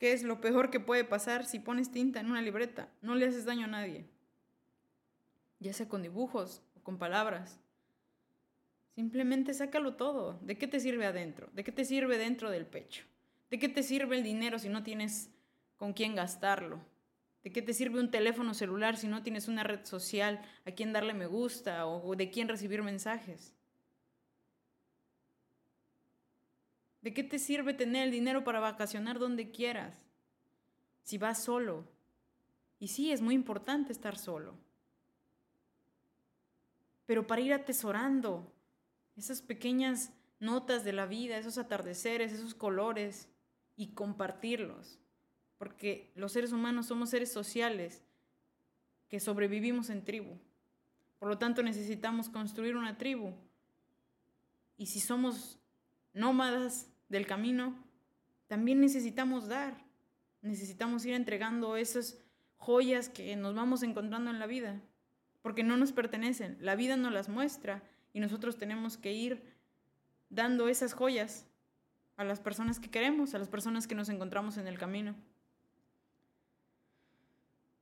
¿Qué 0.00 0.12
es 0.12 0.24
lo 0.24 0.40
peor 0.40 0.70
que 0.70 0.80
puede 0.80 1.04
pasar 1.04 1.46
si 1.46 1.60
pones 1.60 1.92
tinta 1.92 2.18
en 2.18 2.28
una 2.28 2.42
libreta? 2.42 2.88
No 3.00 3.14
le 3.14 3.28
haces 3.28 3.44
daño 3.44 3.66
a 3.66 3.68
nadie. 3.68 4.08
Ya 5.60 5.72
sea 5.72 5.88
con 5.88 6.02
dibujos 6.02 6.62
o 6.76 6.82
con 6.82 6.98
palabras. 6.98 7.60
Simplemente 8.96 9.54
sácalo 9.54 9.94
todo. 9.94 10.40
¿De 10.42 10.58
qué 10.58 10.66
te 10.66 10.80
sirve 10.80 11.06
adentro? 11.06 11.48
¿De 11.52 11.62
qué 11.62 11.70
te 11.70 11.84
sirve 11.84 12.18
dentro 12.18 12.50
del 12.50 12.66
pecho? 12.66 13.04
¿De 13.50 13.60
qué 13.60 13.68
te 13.68 13.84
sirve 13.84 14.16
el 14.16 14.24
dinero 14.24 14.58
si 14.58 14.68
no 14.68 14.82
tienes 14.82 15.30
con 15.76 15.92
quién 15.92 16.16
gastarlo? 16.16 16.80
¿De 17.46 17.52
qué 17.52 17.62
te 17.62 17.74
sirve 17.74 18.00
un 18.00 18.10
teléfono 18.10 18.54
celular 18.54 18.96
si 18.96 19.06
no 19.06 19.22
tienes 19.22 19.46
una 19.46 19.62
red 19.62 19.84
social 19.84 20.42
a 20.64 20.72
quien 20.72 20.92
darle 20.92 21.14
me 21.14 21.26
gusta 21.26 21.86
o 21.86 22.16
de 22.16 22.28
quién 22.28 22.48
recibir 22.48 22.82
mensajes? 22.82 23.54
¿De 27.02 27.14
qué 27.14 27.22
te 27.22 27.38
sirve 27.38 27.72
tener 27.72 28.02
el 28.02 28.10
dinero 28.10 28.42
para 28.42 28.58
vacacionar 28.58 29.20
donde 29.20 29.52
quieras? 29.52 29.96
Si 31.04 31.18
vas 31.18 31.44
solo. 31.44 31.84
Y 32.80 32.88
sí, 32.88 33.12
es 33.12 33.20
muy 33.20 33.36
importante 33.36 33.92
estar 33.92 34.18
solo. 34.18 34.56
Pero 37.06 37.28
para 37.28 37.42
ir 37.42 37.52
atesorando 37.52 38.52
esas 39.14 39.40
pequeñas 39.40 40.12
notas 40.40 40.82
de 40.82 40.94
la 40.94 41.06
vida, 41.06 41.38
esos 41.38 41.58
atardeceres, 41.58 42.32
esos 42.32 42.56
colores, 42.56 43.28
y 43.76 43.92
compartirlos. 43.92 44.98
Porque 45.58 46.12
los 46.14 46.32
seres 46.32 46.52
humanos 46.52 46.86
somos 46.86 47.10
seres 47.10 47.32
sociales 47.32 48.02
que 49.08 49.20
sobrevivimos 49.20 49.90
en 49.90 50.04
tribu. 50.04 50.38
Por 51.18 51.28
lo 51.28 51.38
tanto, 51.38 51.62
necesitamos 51.62 52.28
construir 52.28 52.76
una 52.76 52.98
tribu. 52.98 53.32
Y 54.76 54.86
si 54.86 55.00
somos 55.00 55.58
nómadas 56.12 56.90
del 57.08 57.26
camino, 57.26 57.74
también 58.46 58.80
necesitamos 58.80 59.48
dar, 59.48 59.76
necesitamos 60.42 61.04
ir 61.04 61.14
entregando 61.14 61.76
esas 61.76 62.18
joyas 62.56 63.08
que 63.08 63.36
nos 63.36 63.54
vamos 63.54 63.82
encontrando 63.82 64.30
en 64.30 64.38
la 64.38 64.46
vida, 64.46 64.80
porque 65.42 65.62
no 65.62 65.76
nos 65.76 65.92
pertenecen, 65.92 66.58
la 66.60 66.74
vida 66.74 66.96
nos 66.96 67.12
las 67.12 67.28
muestra 67.28 67.82
y 68.12 68.20
nosotros 68.20 68.56
tenemos 68.56 68.96
que 68.96 69.12
ir 69.12 69.42
dando 70.30 70.68
esas 70.68 70.92
joyas 70.92 71.46
a 72.16 72.24
las 72.24 72.40
personas 72.40 72.80
que 72.80 72.90
queremos, 72.90 73.34
a 73.34 73.38
las 73.38 73.48
personas 73.48 73.86
que 73.86 73.94
nos 73.94 74.08
encontramos 74.08 74.56
en 74.56 74.66
el 74.66 74.78
camino. 74.78 75.14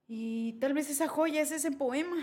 Y 0.07 0.55
tal 0.55 0.75
vez 0.75 0.91
esa 0.91 1.09
joya 1.09 1.41
es 1.41 1.51
ese 1.51 1.73
poema, 1.73 2.17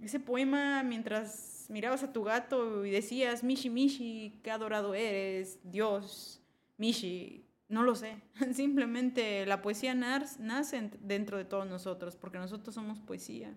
ese 0.00 0.18
poema 0.20 0.82
mientras 0.82 1.66
mirabas 1.68 2.02
a 2.02 2.12
tu 2.12 2.24
gato 2.24 2.84
y 2.84 2.90
decías, 2.90 3.44
Mishi, 3.44 3.70
Mishi, 3.70 4.40
qué 4.42 4.50
adorado 4.50 4.94
eres, 4.94 5.60
Dios, 5.62 6.42
Mishi, 6.78 7.46
no 7.68 7.82
lo 7.82 7.94
sé. 7.94 8.16
Simplemente 8.52 9.46
la 9.46 9.62
poesía 9.62 9.94
nace 9.94 10.90
dentro 11.00 11.38
de 11.38 11.44
todos 11.44 11.66
nosotros, 11.66 12.16
porque 12.16 12.38
nosotros 12.38 12.74
somos 12.74 12.98
poesía. 12.98 13.54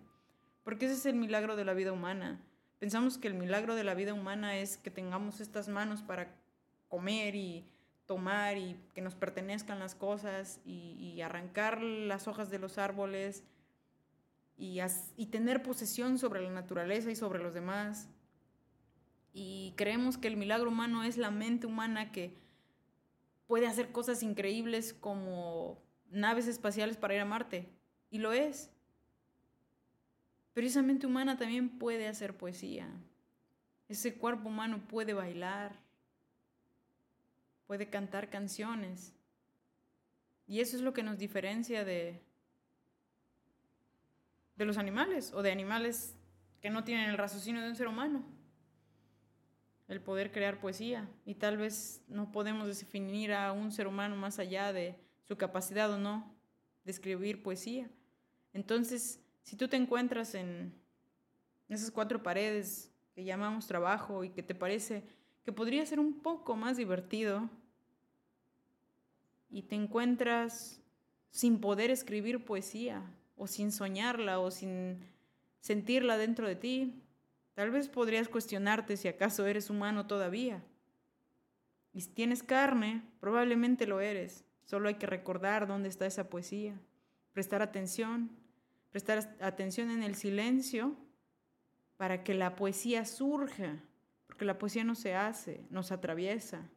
Porque 0.63 0.86
ese 0.86 0.96
es 0.96 1.06
el 1.06 1.15
milagro 1.15 1.56
de 1.56 1.65
la 1.65 1.74
vida 1.74 1.91
humana. 1.91 2.41
Pensamos 2.79 3.18
que 3.18 3.27
el 3.27 3.34
milagro 3.34 3.75
de 3.75 3.84
la 3.84 3.94
vida 3.94 4.13
humana 4.13 4.58
es 4.58 4.77
que 4.77 4.91
tengamos 4.91 5.41
estas 5.41 5.68
manos 5.68 6.01
para 6.01 6.34
comer 6.88 7.36
y 7.36 7.65
tomar 8.09 8.57
y 8.57 8.75
que 8.95 9.01
nos 9.01 9.13
pertenezcan 9.13 9.77
las 9.77 9.93
cosas 9.93 10.59
y, 10.65 10.95
y 10.99 11.21
arrancar 11.21 11.79
las 11.83 12.27
hojas 12.27 12.49
de 12.49 12.57
los 12.57 12.79
árboles 12.79 13.43
y, 14.57 15.25
tener 15.27 15.61
posesión 15.61 16.17
sobre 16.17 16.41
la 16.41 16.49
naturaleza 16.49 17.11
y 17.11 17.15
sobre 17.15 17.37
los 17.37 17.53
demás. 17.53 18.09
Y 19.31 19.75
creemos 19.77 20.17
que 20.17 20.27
el 20.27 20.37
milagro 20.37 20.69
humano 20.69 21.03
es 21.03 21.17
la 21.17 21.29
mente 21.29 21.67
humana 21.67 22.11
que 22.11 22.33
puede 23.45 23.67
hacer 23.67 23.91
cosas 23.91 24.23
increíbles 24.23 24.93
como 24.93 25.77
naves 26.09 26.47
espaciales 26.47 26.97
para 26.97 27.13
ir 27.13 27.21
a 27.21 27.25
Marte. 27.25 27.69
Y 28.09 28.17
lo 28.17 28.33
es. 28.33 28.71
Pero 30.53 30.65
esa 30.65 30.81
mente 30.81 31.05
humana 31.05 31.37
también 31.37 31.69
puede 31.69 32.07
hacer 32.07 32.35
poesía. 32.35 32.89
Ese 33.87 34.15
cuerpo 34.15 34.49
humano 34.49 34.81
puede 34.89 35.13
bailar, 35.13 35.79
puede 37.69 37.88
cantar 37.88 38.31
canciones. 38.31 39.13
Y 40.47 40.59
eso 40.59 40.75
es 40.75 40.81
lo 40.81 40.91
que 40.91 41.03
nos 41.03 41.19
diferencia 41.19 41.85
de, 41.85 42.19
de 44.55 44.65
los 44.65 44.79
animales 44.79 45.31
o 45.35 45.43
de 45.43 45.51
animales 45.51 46.17
que 46.61 46.71
no 46.71 46.83
tienen 46.83 47.11
el 47.11 47.17
raciocinio 47.19 47.61
de 47.61 47.69
un 47.69 47.75
ser 47.75 47.88
humano. 47.88 48.25
El 49.88 50.01
poder 50.01 50.31
crear 50.31 50.59
poesía. 50.59 51.07
Y 51.27 51.35
tal 51.35 51.57
vez 51.57 52.01
no 52.07 52.31
podemos 52.31 52.67
definir 52.79 53.33
a 53.33 53.51
un 53.51 53.71
ser 53.71 53.85
humano 53.85 54.15
más 54.15 54.39
allá 54.39 54.73
de 54.73 54.95
su 55.21 55.38
capacidad 55.38 55.91
o 55.91 55.99
no 55.99 56.35
de 56.85 56.91
escribir 56.91 57.43
poesía. 57.43 57.88
Entonces, 58.51 59.21
si 59.43 59.55
tú 59.55 59.67
te 59.67 59.77
encuentras 59.77 60.33
en 60.33 60.73
esas 61.67 61.91
cuatro 61.91 62.23
paredes 62.23 62.91
que 63.13 63.23
llamamos 63.23 63.67
trabajo 63.67 64.23
y 64.23 64.31
que 64.31 64.41
te 64.41 64.55
parece 64.55 65.03
que 65.45 65.51
podría 65.51 65.85
ser 65.85 65.99
un 65.99 66.19
poco 66.23 66.55
más 66.55 66.77
divertido 66.77 67.47
y 69.50 69.63
te 69.63 69.75
encuentras 69.75 70.82
sin 71.32 71.60
poder 71.60 71.91
escribir 71.91 72.46
poesía, 72.46 73.03
o 73.39 73.48
sin 73.48 73.72
soñarla 73.72 74.39
o 74.39 74.51
sin 74.51 75.00
sentirla 75.62 76.18
dentro 76.18 76.48
de 76.48 76.56
ti. 76.56 77.01
Tal 77.53 77.72
vez 77.72 77.88
podrías 77.88 78.27
cuestionarte 78.27 78.98
si 78.98 79.08
acaso 79.08 79.48
eres 79.48 79.70
humano 79.70 80.06
todavía. 80.06 80.62
Y 81.94 82.01
si 82.01 82.10
tienes 82.10 82.44
carne, 82.44 83.01
probablemente 83.20 83.88
lo 83.88 84.01
eres. 84.01 84.46
Solo 84.65 84.89
hay 84.89 84.96
que 84.96 85.08
recordar 85.08 85.68
dónde 85.68 85.89
está 85.89 86.06
esa 86.06 86.29
poesía, 86.29 86.79
prestar 87.34 87.62
atención, 87.62 88.29
prestar 88.91 89.36
atención 89.39 89.89
en 89.89 90.03
el 90.03 90.15
silencio 90.15 90.96
para 91.98 92.24
que 92.24 92.34
la 92.34 92.56
poesía 92.56 93.06
surja, 93.06 93.82
porque 94.27 94.46
la 94.46 94.60
poesía 94.60 94.84
no 94.84 94.96
se 94.96 95.15
hace, 95.15 95.65
nos 95.70 95.91
atraviesa. 95.91 96.70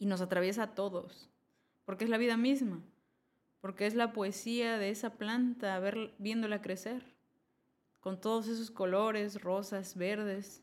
Y 0.00 0.06
nos 0.06 0.20
atraviesa 0.20 0.64
a 0.64 0.74
todos, 0.74 1.30
porque 1.84 2.02
es 2.02 2.10
la 2.10 2.18
vida 2.18 2.36
misma 2.36 2.82
porque 3.60 3.86
es 3.86 3.94
la 3.94 4.12
poesía 4.12 4.78
de 4.78 4.90
esa 4.90 5.16
planta, 5.16 5.78
ver, 5.78 6.14
viéndola 6.18 6.62
crecer, 6.62 7.04
con 8.00 8.20
todos 8.20 8.48
esos 8.48 8.70
colores, 8.70 9.42
rosas, 9.42 9.96
verdes. 9.96 10.62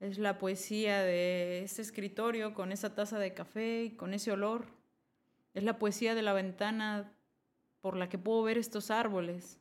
Es 0.00 0.18
la 0.18 0.38
poesía 0.38 1.02
de 1.02 1.62
ese 1.64 1.82
escritorio 1.82 2.54
con 2.54 2.72
esa 2.72 2.94
taza 2.94 3.18
de 3.18 3.34
café 3.34 3.84
y 3.84 3.90
con 3.90 4.14
ese 4.14 4.32
olor. 4.32 4.66
Es 5.52 5.62
la 5.62 5.78
poesía 5.78 6.14
de 6.14 6.22
la 6.22 6.32
ventana 6.32 7.12
por 7.80 7.96
la 7.96 8.08
que 8.08 8.18
puedo 8.18 8.42
ver 8.42 8.56
estos 8.56 8.90
árboles. 8.90 9.60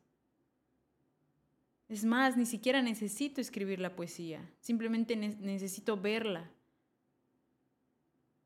Es 1.90 2.06
más, 2.06 2.38
ni 2.38 2.46
siquiera 2.46 2.82
necesito 2.82 3.42
escribir 3.42 3.80
la 3.80 3.96
poesía, 3.96 4.50
simplemente 4.62 5.16
necesito 5.18 5.98
verla. 5.98 6.50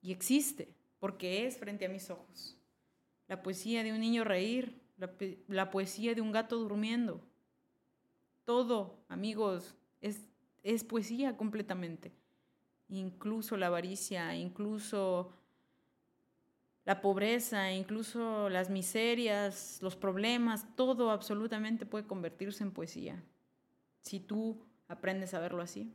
Y 0.07 0.13
existe, 0.13 0.69
porque 0.99 1.45
es 1.45 1.57
frente 1.57 1.85
a 1.85 1.89
mis 1.89 2.09
ojos 2.09 2.55
la 3.27 3.43
poesía 3.43 3.83
de 3.83 3.91
un 3.91 3.99
niño 3.99 4.23
reír, 4.23 4.81
la, 5.49 5.69
poesía 5.69 6.15
de 6.15 6.21
un 6.21 6.31
gato 6.31 6.57
durmiendo. 6.57 7.19
Todo, 8.45 9.03
amigos, 9.09 9.75
es, 9.99 10.21
es 10.63 10.85
poesía 10.85 11.35
completamente. 11.35 12.13
Incluso 12.87 13.57
la 13.57 13.67
avaricia, 13.67 14.33
incluso 14.37 15.33
la 16.85 17.01
pobreza, 17.01 17.73
incluso 17.73 18.47
las 18.47 18.69
miserias, 18.69 19.79
los 19.81 19.97
problemas, 19.97 20.73
todo 20.77 21.11
absolutamente 21.11 21.85
puede 21.85 22.07
convertirse 22.07 22.63
en 22.63 22.71
poesía. 22.71 23.21
Si 23.99 24.21
tú 24.21 24.65
aprendes 24.87 25.33
a 25.33 25.39
verlo 25.39 25.61
así. 25.61 25.93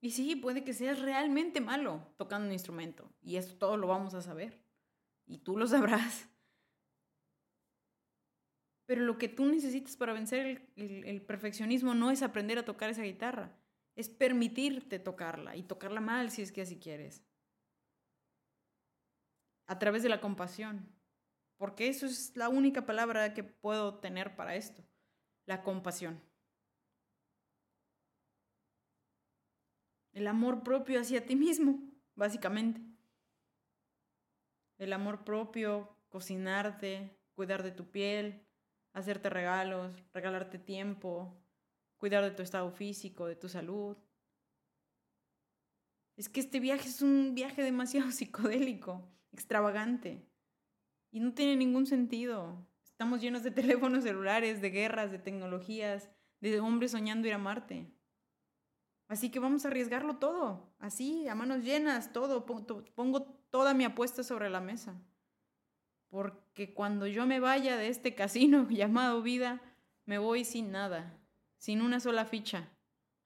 Y 0.00 0.10
sí, 0.10 0.36
puede 0.36 0.62
que 0.62 0.72
seas 0.72 1.00
realmente 1.00 1.60
malo 1.60 2.06
tocando 2.16 2.46
un 2.46 2.52
instrumento. 2.52 3.10
Y 3.22 3.36
eso 3.36 3.56
todo 3.56 3.76
lo 3.76 3.86
vamos 3.86 4.14
a 4.14 4.22
saber. 4.22 4.60
Y 5.26 5.38
tú 5.38 5.56
lo 5.56 5.66
sabrás. 5.66 6.28
Pero 8.86 9.02
lo 9.02 9.18
que 9.18 9.28
tú 9.28 9.44
necesitas 9.46 9.96
para 9.96 10.12
vencer 10.12 10.70
el, 10.76 11.22
perfeccionismo 11.22 11.94
no 11.94 12.10
es 12.10 12.22
aprender 12.22 12.58
a 12.58 12.64
tocar 12.64 12.88
esa 12.88 13.02
guitarra. 13.02 13.52
Es 13.96 14.08
permitirte 14.08 14.98
tocarla 14.98 15.56
y 15.56 15.64
tocarla 15.64 16.00
mal 16.00 16.30
si 16.30 16.42
es 16.42 16.52
que 16.52 16.62
así 16.62 16.78
quieres. 16.78 17.24
A 19.66 19.78
través 19.78 20.04
de 20.04 20.08
la 20.08 20.20
compasión. 20.20 20.86
Porque 21.56 21.88
eso 21.88 22.06
es 22.06 22.36
la 22.36 22.48
única 22.48 22.86
palabra 22.86 23.34
que 23.34 23.42
puedo 23.42 23.98
tener 23.98 24.36
para 24.36 24.54
esto. 24.54 24.84
La 25.46 25.62
compasión. 25.62 26.20
El 30.16 30.28
amor 30.28 30.62
propio 30.62 30.98
hacia 30.98 31.26
ti 31.26 31.36
mismo, 31.36 31.78
básicamente. 32.14 32.80
El 34.78 34.94
amor 34.94 35.24
propio, 35.24 35.94
cocinarte, 36.08 37.20
cuidar 37.34 37.62
de 37.62 37.70
tu 37.70 37.90
piel, 37.90 38.42
hacerte 38.94 39.28
regalos, 39.28 39.92
regalarte 40.14 40.58
tiempo, 40.58 41.38
cuidar 41.98 42.24
de 42.24 42.30
tu 42.30 42.42
estado 42.42 42.70
físico, 42.70 43.26
de 43.26 43.36
tu 43.36 43.50
salud. 43.50 43.98
Es 46.16 46.30
que 46.30 46.40
este 46.40 46.60
viaje 46.60 46.88
es 46.88 47.02
un 47.02 47.34
viaje 47.34 47.62
demasiado 47.62 48.10
psicodélico, 48.10 49.06
extravagante, 49.32 50.26
y 51.10 51.20
no 51.20 51.34
tiene 51.34 51.56
ningún 51.56 51.84
sentido. 51.84 52.66
Estamos 52.86 53.20
llenos 53.20 53.42
de 53.42 53.50
teléfonos 53.60 54.04
celulares, 54.04 54.62
de 54.62 54.70
guerras, 54.70 55.10
de 55.10 55.18
tecnologías, 55.18 56.08
de 56.40 56.58
hombres 56.58 56.92
soñando 56.92 57.28
ir 57.28 57.34
a 57.34 57.38
Marte. 57.38 57.92
Así 59.08 59.30
que 59.30 59.38
vamos 59.38 59.64
a 59.64 59.68
arriesgarlo 59.68 60.16
todo, 60.16 60.74
así, 60.80 61.28
a 61.28 61.34
manos 61.34 61.62
llenas, 61.62 62.12
todo. 62.12 62.44
Pongo 62.44 63.22
toda 63.50 63.72
mi 63.72 63.84
apuesta 63.84 64.22
sobre 64.22 64.50
la 64.50 64.60
mesa. 64.60 65.00
Porque 66.08 66.74
cuando 66.74 67.06
yo 67.06 67.26
me 67.26 67.40
vaya 67.40 67.76
de 67.76 67.88
este 67.88 68.14
casino 68.14 68.68
llamado 68.70 69.22
vida, 69.22 69.60
me 70.06 70.18
voy 70.18 70.44
sin 70.44 70.72
nada, 70.72 71.18
sin 71.56 71.82
una 71.82 72.00
sola 72.00 72.24
ficha, 72.24 72.68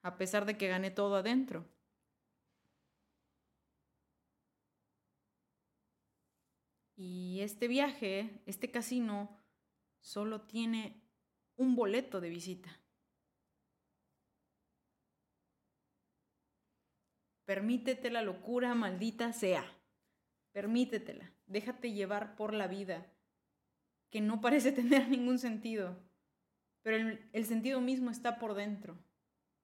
a 0.03 0.17
pesar 0.17 0.45
de 0.45 0.57
que 0.57 0.67
gané 0.67 0.91
todo 0.91 1.15
adentro. 1.15 1.65
Y 6.95 7.39
este 7.41 7.67
viaje, 7.67 8.41
este 8.45 8.69
casino, 8.69 9.35
solo 10.01 10.41
tiene 10.41 11.01
un 11.55 11.75
boleto 11.75 12.21
de 12.21 12.29
visita. 12.29 12.80
Permítete 17.51 18.09
la 18.09 18.21
locura, 18.21 18.73
maldita 18.75 19.33
sea. 19.33 19.65
Permítetela. 20.53 21.33
Déjate 21.47 21.91
llevar 21.91 22.37
por 22.37 22.53
la 22.53 22.67
vida, 22.67 23.11
que 24.09 24.21
no 24.21 24.39
parece 24.39 24.71
tener 24.81 25.09
ningún 25.09 25.37
sentido, 25.37 26.01
pero 26.81 26.95
el, 26.95 27.29
el 27.33 27.45
sentido 27.45 27.81
mismo 27.81 28.09
está 28.09 28.39
por 28.39 28.53
dentro, 28.53 28.97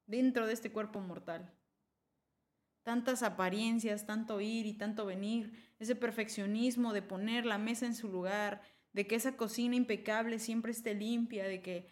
dentro 0.05 0.47
de 0.47 0.51
este 0.51 0.69
cuerpo 0.69 0.99
mortal. 0.99 1.53
Tantas 2.83 3.23
apariencias, 3.23 4.05
tanto 4.05 4.41
ir 4.41 4.65
y 4.65 4.73
tanto 4.73 5.05
venir, 5.05 5.53
ese 5.79 5.95
perfeccionismo 5.95 6.91
de 6.91 7.03
poner 7.03 7.45
la 7.45 7.57
mesa 7.57 7.85
en 7.85 7.95
su 7.95 8.09
lugar, 8.09 8.63
de 8.91 9.07
que 9.07 9.15
esa 9.15 9.38
cocina 9.38 9.77
impecable 9.77 10.39
siempre 10.39 10.73
esté 10.73 10.93
limpia, 10.93 11.45
de 11.45 11.62
que 11.62 11.88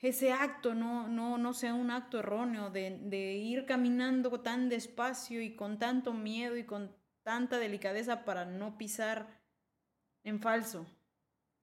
ese 0.00 0.32
acto 0.32 0.74
no, 0.74 1.08
no, 1.08 1.36
no 1.36 1.52
sea 1.52 1.74
un 1.74 1.90
acto 1.90 2.20
erróneo 2.20 2.70
de, 2.70 2.98
de, 3.02 3.34
ir 3.34 3.66
caminando 3.66 4.40
tan 4.40 4.68
despacio 4.68 5.42
y 5.42 5.54
con 5.54 5.78
tanto 5.78 6.14
miedo 6.14 6.56
y 6.56 6.64
con 6.64 6.96
tanta 7.22 7.58
delicadeza 7.58 8.24
para 8.24 8.46
no 8.46 8.78
pisar 8.78 9.42
en 10.24 10.40
falso. 10.40 10.86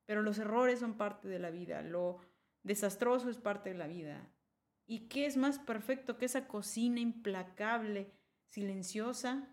Pero 0.05 0.21
los 0.21 0.37
errores 0.37 0.79
son 0.79 0.97
parte 0.97 1.27
de 1.27 1.39
la 1.39 1.49
vida, 1.49 1.81
lo 1.81 2.21
desastroso 2.63 3.29
es 3.29 3.37
parte 3.37 3.71
de 3.71 3.77
la 3.77 3.87
vida. 3.87 4.29
¿Y 4.85 5.09
qué 5.09 5.25
es 5.25 5.35
más 5.35 5.59
perfecto 5.59 6.17
que 6.17 6.25
esa 6.25 6.47
cocina 6.47 6.99
implacable, 6.99 8.13
silenciosa? 8.47 9.49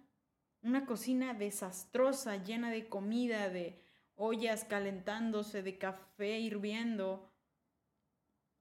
Una 0.62 0.87
cocina 0.87 1.35
desastrosa, 1.35 2.37
llena 2.37 2.70
de 2.70 2.88
comida, 2.88 3.49
de 3.49 3.83
ollas 4.14 4.64
calentándose, 4.64 5.62
de 5.62 5.77
café 5.79 6.38
hirviendo, 6.38 7.34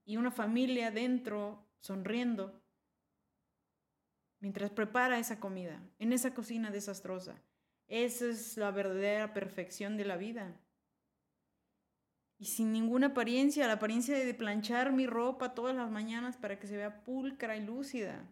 y 0.04 0.16
una 0.16 0.30
familia 0.30 0.90
dentro 0.90 1.66
sonriendo 1.80 2.62
mientras 4.40 4.70
prepara 4.70 5.18
esa 5.18 5.40
comida 5.40 5.82
en 5.98 6.12
esa 6.12 6.34
cocina 6.34 6.70
desastrosa. 6.70 7.42
Esa 7.86 8.26
es 8.26 8.56
la 8.56 8.70
verdadera 8.70 9.32
perfección 9.32 9.96
de 9.96 10.04
la 10.04 10.16
vida. 10.16 10.60
Y 12.38 12.46
sin 12.46 12.72
ninguna 12.72 13.08
apariencia, 13.08 13.66
la 13.66 13.74
apariencia 13.74 14.18
de 14.18 14.34
planchar 14.34 14.92
mi 14.92 15.06
ropa 15.06 15.54
todas 15.54 15.74
las 15.74 15.90
mañanas 15.90 16.36
para 16.36 16.58
que 16.58 16.66
se 16.66 16.76
vea 16.76 17.04
pulcra 17.04 17.56
y 17.56 17.64
lúcida. 17.64 18.28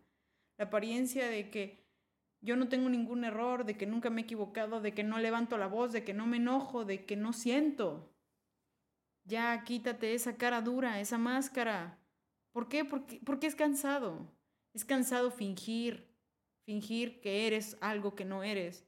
La 0.58 0.66
apariencia 0.66 1.28
de 1.28 1.50
que 1.50 1.82
yo 2.42 2.56
no 2.56 2.68
tengo 2.68 2.88
ningún 2.88 3.24
error, 3.24 3.64
de 3.64 3.76
que 3.76 3.86
nunca 3.86 4.10
me 4.10 4.20
he 4.20 4.24
equivocado, 4.24 4.80
de 4.80 4.92
que 4.92 5.04
no 5.04 5.18
levanto 5.18 5.56
la 5.56 5.68
voz, 5.68 5.92
de 5.92 6.04
que 6.04 6.12
no 6.12 6.26
me 6.26 6.38
enojo, 6.38 6.84
de 6.84 7.06
que 7.06 7.16
no 7.16 7.32
siento. 7.32 8.11
Ya 9.24 9.62
quítate 9.64 10.14
esa 10.14 10.36
cara 10.36 10.60
dura, 10.60 11.00
esa 11.00 11.18
máscara. 11.18 11.98
¿Por 12.52 12.68
qué? 12.68 12.84
Porque, 12.84 13.46
es 13.46 13.54
cansado. 13.54 14.30
Es 14.74 14.84
cansado 14.84 15.30
fingir, 15.30 16.08
fingir 16.64 17.20
que 17.20 17.46
eres 17.46 17.76
algo 17.80 18.14
que 18.14 18.24
no 18.24 18.42
eres. 18.42 18.86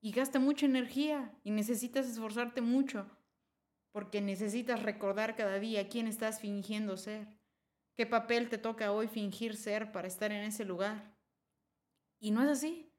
Y 0.00 0.10
gasta 0.10 0.38
mucha 0.38 0.66
energía 0.66 1.32
y 1.44 1.50
necesitas 1.50 2.08
esforzarte 2.08 2.60
mucho 2.60 3.06
porque 3.92 4.22
necesitas 4.22 4.82
recordar 4.82 5.36
cada 5.36 5.58
día 5.58 5.88
quién 5.88 6.06
estás 6.06 6.40
fingiendo 6.40 6.96
ser, 6.96 7.28
qué 7.94 8.06
papel 8.06 8.48
te 8.48 8.56
toca 8.56 8.90
hoy 8.90 9.06
fingir 9.06 9.54
ser 9.54 9.92
para 9.92 10.08
estar 10.08 10.32
en 10.32 10.44
ese 10.44 10.64
lugar. 10.64 11.14
Y 12.18 12.30
no 12.30 12.42
es 12.42 12.48
así. 12.48 12.90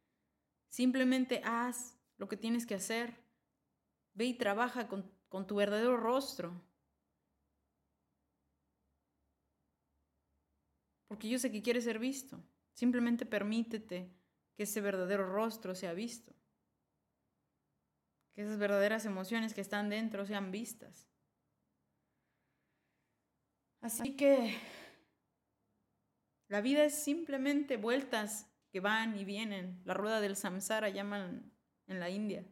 Simplemente 0.70 1.42
haz 1.44 1.98
lo 2.18 2.28
que 2.28 2.38
tienes 2.38 2.66
que 2.66 2.76
hacer. 2.76 3.16
Ve 4.14 4.26
y 4.26 4.34
trabaja 4.36 4.88
con 4.88 5.12
con 5.34 5.48
tu 5.48 5.56
verdadero 5.56 5.98
rostro. 5.98 6.64
Porque 11.08 11.28
yo 11.28 11.40
sé 11.40 11.52
que 11.52 11.64
quieres 11.64 11.86
ser 11.86 11.98
visto. 11.98 12.40
Simplemente 12.76 13.26
permítete 13.26 14.14
que 14.56 14.62
ese 14.62 14.80
verdadero 14.80 15.26
rostro 15.26 15.74
sea 15.74 15.94
visto. 15.94 16.36
Que 18.36 18.44
esas 18.44 18.60
verdaderas 18.60 19.06
emociones 19.06 19.56
que 19.56 19.62
están 19.62 19.90
dentro 19.90 20.24
sean 20.28 20.52
vistas. 20.52 21.10
Así 23.82 24.16
que 24.16 24.56
la 26.48 26.62
vida 26.62 26.84
es 26.84 26.94
simplemente 26.94 27.78
vueltas 27.78 28.54
que 28.70 28.82
van 28.82 29.18
y 29.18 29.26
vienen. 29.26 29.82
La 29.84 29.96
rueda 29.96 30.22
del 30.22 30.36
samsara 30.36 30.90
llaman 30.90 31.52
en 31.88 32.00
la 32.00 32.12
India. 32.12 32.46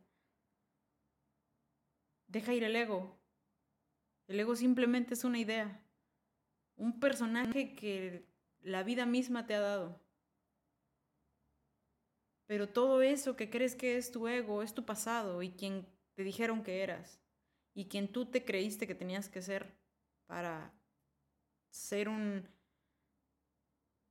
Deja 2.32 2.54
ir 2.54 2.63
el 2.63 2.78
ego. 2.78 3.20
El 4.28 4.39
ego 4.39 4.56
simplemente 4.56 5.15
es 5.15 5.26
una 5.26 5.38
idea, 5.38 5.84
un 6.78 6.98
personaje 6.98 7.76
que 7.76 8.26
la 8.62 8.84
vida 8.84 9.06
misma 9.06 9.46
te 9.46 9.54
ha 9.54 9.60
dado. 9.60 10.02
Pero 12.46 12.70
todo 12.70 13.02
eso 13.02 13.36
que 13.36 13.50
crees 13.50 13.76
que 13.76 13.98
es 13.98 14.12
tu 14.12 14.30
ego 14.30 14.63
es 14.63 14.74
tu 14.74 14.86
pasado 14.86 15.41
y 15.41 15.52
quien 15.52 15.86
te 16.13 16.24
dijeron 16.24 16.63
que 16.63 16.82
eras 16.82 17.20
y 17.74 17.89
quien 17.89 18.10
tú 18.10 18.26
te 18.26 18.46
creíste 18.46 18.88
que 18.88 18.96
tenías 18.96 19.28
que 19.28 19.41
ser 19.41 19.76
para 20.26 20.74
ser 21.70 22.08
un 22.08 22.48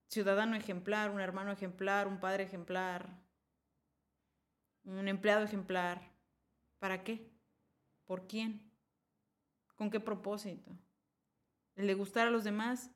ciudadano 0.08 0.56
ejemplar, 0.56 1.10
un 1.10 1.20
hermano 1.20 1.52
ejemplar, 1.52 2.06
un 2.06 2.20
padre 2.20 2.44
ejemplar, 2.44 3.08
un 4.84 5.08
empleado 5.08 5.42
ejemplar. 5.42 6.12
¿Para 6.78 7.02
qué? 7.02 7.39
¿Por 8.10 8.26
quién? 8.26 8.60
¿Con 9.76 9.88
qué 9.88 10.00
propósito? 10.00 10.76
¿El 11.76 11.86
de 11.86 11.94
gustar 11.94 12.26
a 12.26 12.32
los 12.32 12.42
demás 12.42 12.90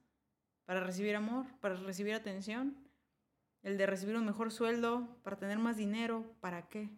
para 0.64 0.80
recibir 0.80 1.14
amor, 1.14 1.46
para 1.60 1.76
recibir 1.76 2.14
atención? 2.14 2.90
¿El 3.62 3.78
de 3.78 3.86
recibir 3.86 4.16
un 4.16 4.26
mejor 4.26 4.50
sueldo, 4.50 5.16
para 5.22 5.38
tener 5.38 5.60
más 5.60 5.76
dinero? 5.76 6.34
¿Para 6.40 6.68
qué? 6.68 6.90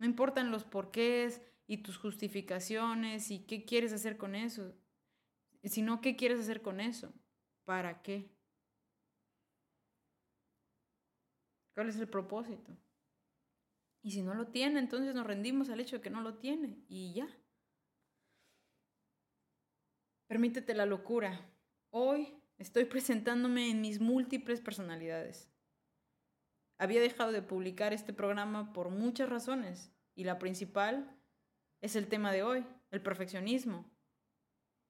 No 0.00 0.06
importan 0.06 0.50
los 0.50 0.64
porqués 0.64 1.40
y 1.68 1.84
tus 1.84 1.96
justificaciones 1.96 3.30
y 3.30 3.46
qué 3.46 3.64
quieres 3.64 3.92
hacer 3.92 4.16
con 4.16 4.34
eso. 4.34 4.74
Si 5.62 5.80
no, 5.80 6.00
¿qué 6.00 6.16
quieres 6.16 6.40
hacer 6.40 6.60
con 6.60 6.80
eso? 6.80 7.14
¿Para 7.64 8.02
qué? 8.02 8.28
¿Cuál 11.72 11.88
es 11.88 11.96
el 12.00 12.08
propósito? 12.08 12.76
Y 14.06 14.12
si 14.12 14.22
no 14.22 14.34
lo 14.34 14.46
tiene, 14.46 14.78
entonces 14.78 15.16
nos 15.16 15.26
rendimos 15.26 15.68
al 15.68 15.80
hecho 15.80 15.96
de 15.96 16.02
que 16.02 16.10
no 16.10 16.20
lo 16.20 16.34
tiene 16.38 16.78
y 16.86 17.12
ya. 17.12 17.26
Permítete 20.28 20.74
la 20.74 20.86
locura. 20.86 21.50
Hoy 21.90 22.40
estoy 22.56 22.84
presentándome 22.84 23.68
en 23.68 23.80
mis 23.80 24.00
múltiples 24.00 24.60
personalidades. 24.60 25.50
Había 26.78 27.00
dejado 27.00 27.32
de 27.32 27.42
publicar 27.42 27.92
este 27.92 28.12
programa 28.12 28.72
por 28.72 28.90
muchas 28.90 29.28
razones 29.28 29.92
y 30.14 30.22
la 30.22 30.38
principal 30.38 31.18
es 31.80 31.96
el 31.96 32.06
tema 32.06 32.30
de 32.30 32.44
hoy, 32.44 32.64
el 32.92 33.02
perfeccionismo. 33.02 33.90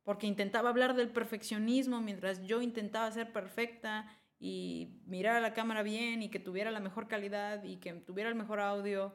Porque 0.02 0.26
intentaba 0.26 0.68
hablar 0.68 0.94
del 0.94 1.10
perfeccionismo 1.10 2.02
mientras 2.02 2.42
yo 2.42 2.60
intentaba 2.60 3.10
ser 3.10 3.32
perfecta 3.32 4.14
y 4.38 5.00
mirar 5.06 5.36
a 5.36 5.40
la 5.40 5.54
cámara 5.54 5.82
bien 5.82 6.22
y 6.22 6.28
que 6.28 6.38
tuviera 6.38 6.70
la 6.70 6.80
mejor 6.80 7.08
calidad 7.08 7.64
y 7.64 7.76
que 7.78 7.92
tuviera 7.94 8.28
el 8.28 8.36
mejor 8.36 8.60
audio 8.60 9.14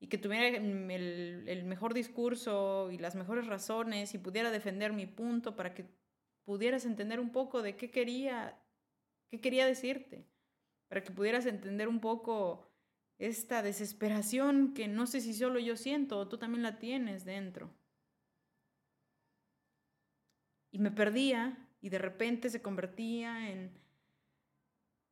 y 0.00 0.08
que 0.08 0.18
tuviera 0.18 0.48
el, 0.48 1.44
el, 1.48 1.64
mejor 1.64 1.94
discurso 1.94 2.90
y 2.90 2.98
las 2.98 3.14
mejores 3.14 3.46
razones 3.46 4.14
y 4.14 4.18
pudiera 4.18 4.50
defender 4.50 4.92
mi 4.92 5.06
punto 5.06 5.56
para 5.56 5.74
que 5.74 5.86
pudieras 6.44 6.84
entender 6.84 7.20
un 7.20 7.30
poco 7.30 7.62
de 7.62 7.76
qué 7.76 7.90
quería, 7.90 8.58
qué 9.30 9.40
quería 9.40 9.66
decirte, 9.66 10.26
para 10.88 11.02
que 11.02 11.10
pudieras 11.10 11.46
entender 11.46 11.88
un 11.88 12.00
poco 12.00 12.68
esta 13.18 13.62
desesperación 13.62 14.74
que 14.74 14.88
no 14.88 15.06
sé 15.06 15.20
si 15.20 15.34
solo 15.34 15.58
yo 15.58 15.76
siento 15.76 16.18
o 16.18 16.28
tú 16.28 16.38
también 16.38 16.62
la 16.62 16.78
tienes 16.78 17.24
dentro. 17.24 17.70
Y 20.70 20.78
me 20.78 20.90
perdía 20.90 21.68
y 21.80 21.88
de 21.88 21.98
repente 21.98 22.50
se 22.50 22.60
convertía 22.60 23.50
en 23.50 23.78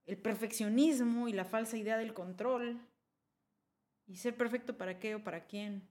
el 0.06 0.18
perfeccionismo 0.18 1.28
y 1.28 1.32
la 1.32 1.44
falsa 1.44 1.76
idea 1.76 1.98
del 1.98 2.14
control. 2.14 2.80
¿Y 4.06 4.16
ser 4.16 4.36
perfecto 4.36 4.76
para 4.76 4.98
qué 4.98 5.14
o 5.14 5.24
para 5.24 5.46
quién? 5.46 5.88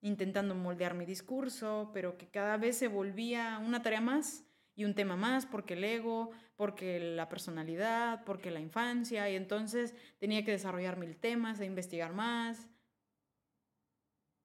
Intentando 0.00 0.54
moldear 0.54 0.94
mi 0.94 1.06
discurso, 1.06 1.90
pero 1.94 2.18
que 2.18 2.28
cada 2.28 2.56
vez 2.56 2.76
se 2.76 2.88
volvía 2.88 3.58
una 3.58 3.82
tarea 3.82 4.00
más 4.00 4.44
y 4.74 4.84
un 4.84 4.94
tema 4.94 5.16
más 5.16 5.46
porque 5.46 5.74
el 5.74 5.84
ego, 5.84 6.30
porque 6.54 7.00
la 7.00 7.28
personalidad, 7.28 8.24
porque 8.24 8.50
la 8.50 8.60
infancia, 8.60 9.28
y 9.30 9.34
entonces 9.34 9.94
tenía 10.18 10.44
que 10.44 10.52
desarrollar 10.52 10.98
mil 10.98 11.16
temas 11.16 11.60
e 11.60 11.64
investigar 11.64 12.12
más. 12.12 12.68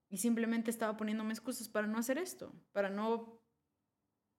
Y 0.10 0.18
simplemente 0.18 0.72
estaba 0.72 0.98
poniéndome 0.98 1.34
excusas 1.34 1.70
para 1.70 1.88
no 1.88 1.98
hacer 1.98 2.18
esto, 2.18 2.54
para 2.72 2.90
no 2.90 3.42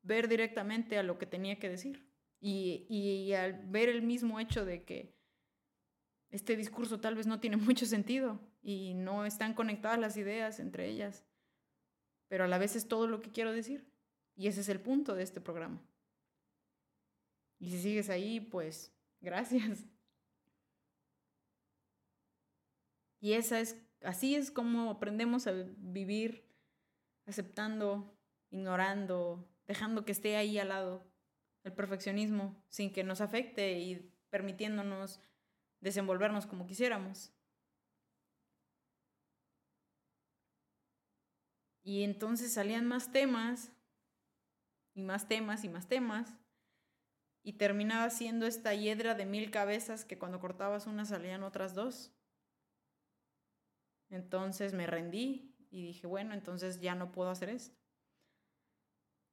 ver 0.03 0.29
directamente 0.29 0.99
a 0.99 1.03
lo 1.03 1.19
que 1.19 1.27
tenía 1.27 1.59
que 1.59 1.69
decir. 1.69 2.12
Y, 2.45 3.33
al 3.35 3.53
ver 3.69 3.89
el 3.89 4.03
mismo 4.03 4.41
hecho 4.41 4.65
de 4.65 4.83
que 4.83 5.15
este 6.31 6.57
discurso 6.57 6.99
tal 6.99 7.15
vez 7.15 7.29
no 7.29 7.39
tiene 7.39 7.57
mucho 7.69 7.87
sentido 7.87 8.41
y 8.63 8.95
no 8.95 9.25
están 9.25 9.55
conectadas 9.55 10.01
las 10.01 10.17
ideas 10.17 10.59
entre 10.59 10.89
ellas, 10.89 11.25
pero 12.29 12.45
a 12.45 12.49
la 12.49 12.59
vez 12.59 12.75
es 12.75 12.89
todo 12.89 13.07
lo 13.07 13.21
que 13.21 13.31
quiero 13.31 13.53
decir. 13.53 13.89
Y 14.35 14.49
ese 14.49 14.63
es 14.63 14.69
el 14.69 14.81
punto 14.81 15.15
de 15.15 15.23
este 15.23 15.41
programa. 15.41 15.81
Y 17.61 17.71
si 17.71 17.81
sigues 17.81 18.11
ahí, 18.11 18.41
pues 18.41 18.93
gracias. 19.21 19.85
Y 23.21 23.35
esa 23.35 23.61
es, 23.61 23.77
así 24.03 24.35
es 24.35 24.51
como 24.51 24.91
aprendemos 24.91 25.47
a 25.47 25.53
vivir 25.77 26.45
aceptando, 27.27 28.19
ignorando, 28.51 29.49
dejando 29.69 30.05
que 30.05 30.11
esté 30.11 30.35
ahí 30.35 30.59
al 30.59 30.71
lado 30.71 31.12
el 31.65 31.73
perfeccionismo 31.73 32.63
sin 32.69 32.93
que 32.93 33.05
nos 33.05 33.21
afecte 33.21 33.79
y 33.79 34.13
permitiéndonos 34.31 35.21
desenvolvernos 35.81 36.47
como 36.47 36.67
quisiéramos. 36.67 37.33
Y 41.85 42.05
entonces 42.05 42.53
salían 42.53 42.87
más 42.87 43.13
temas 43.13 43.73
y 44.95 45.03
más 45.03 45.29
temas 45.29 45.65
y 45.65 45.69
más 45.69 45.89
temas. 45.89 46.35
Y 47.43 47.55
terminaba 47.55 48.09
siendo 48.11 48.47
esta 48.47 48.73
hiedra 48.75 49.15
de 49.15 49.27
mil 49.27 49.51
cabezas 49.51 50.05
que 50.05 50.19
cuando 50.19 50.39
cortabas 50.39 50.87
una 50.87 51.05
salían 51.05 51.43
otras 51.43 51.75
dos. 51.75 52.13
Entonces 54.11 54.75
me 54.75 54.87
rendí 54.87 55.57
y 55.71 55.83
dije, 55.83 56.07
bueno, 56.07 56.35
entonces 56.35 56.81
ya 56.81 56.95
no 56.95 57.11
puedo 57.11 57.31
hacer 57.31 57.49
esto. 57.49 57.82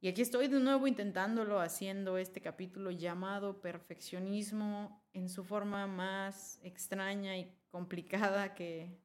Y 0.01 0.07
aquí 0.07 0.21
estoy 0.21 0.47
de 0.47 0.59
nuevo 0.61 0.87
intentándolo, 0.87 1.59
haciendo 1.59 2.17
este 2.17 2.41
capítulo 2.41 2.89
llamado 2.89 3.59
perfeccionismo 3.59 5.03
en 5.11 5.27
su 5.27 5.43
forma 5.43 5.87
más 5.87 6.57
extraña 6.63 7.37
y 7.37 7.53
complicada 7.69 8.55
que, 8.55 8.97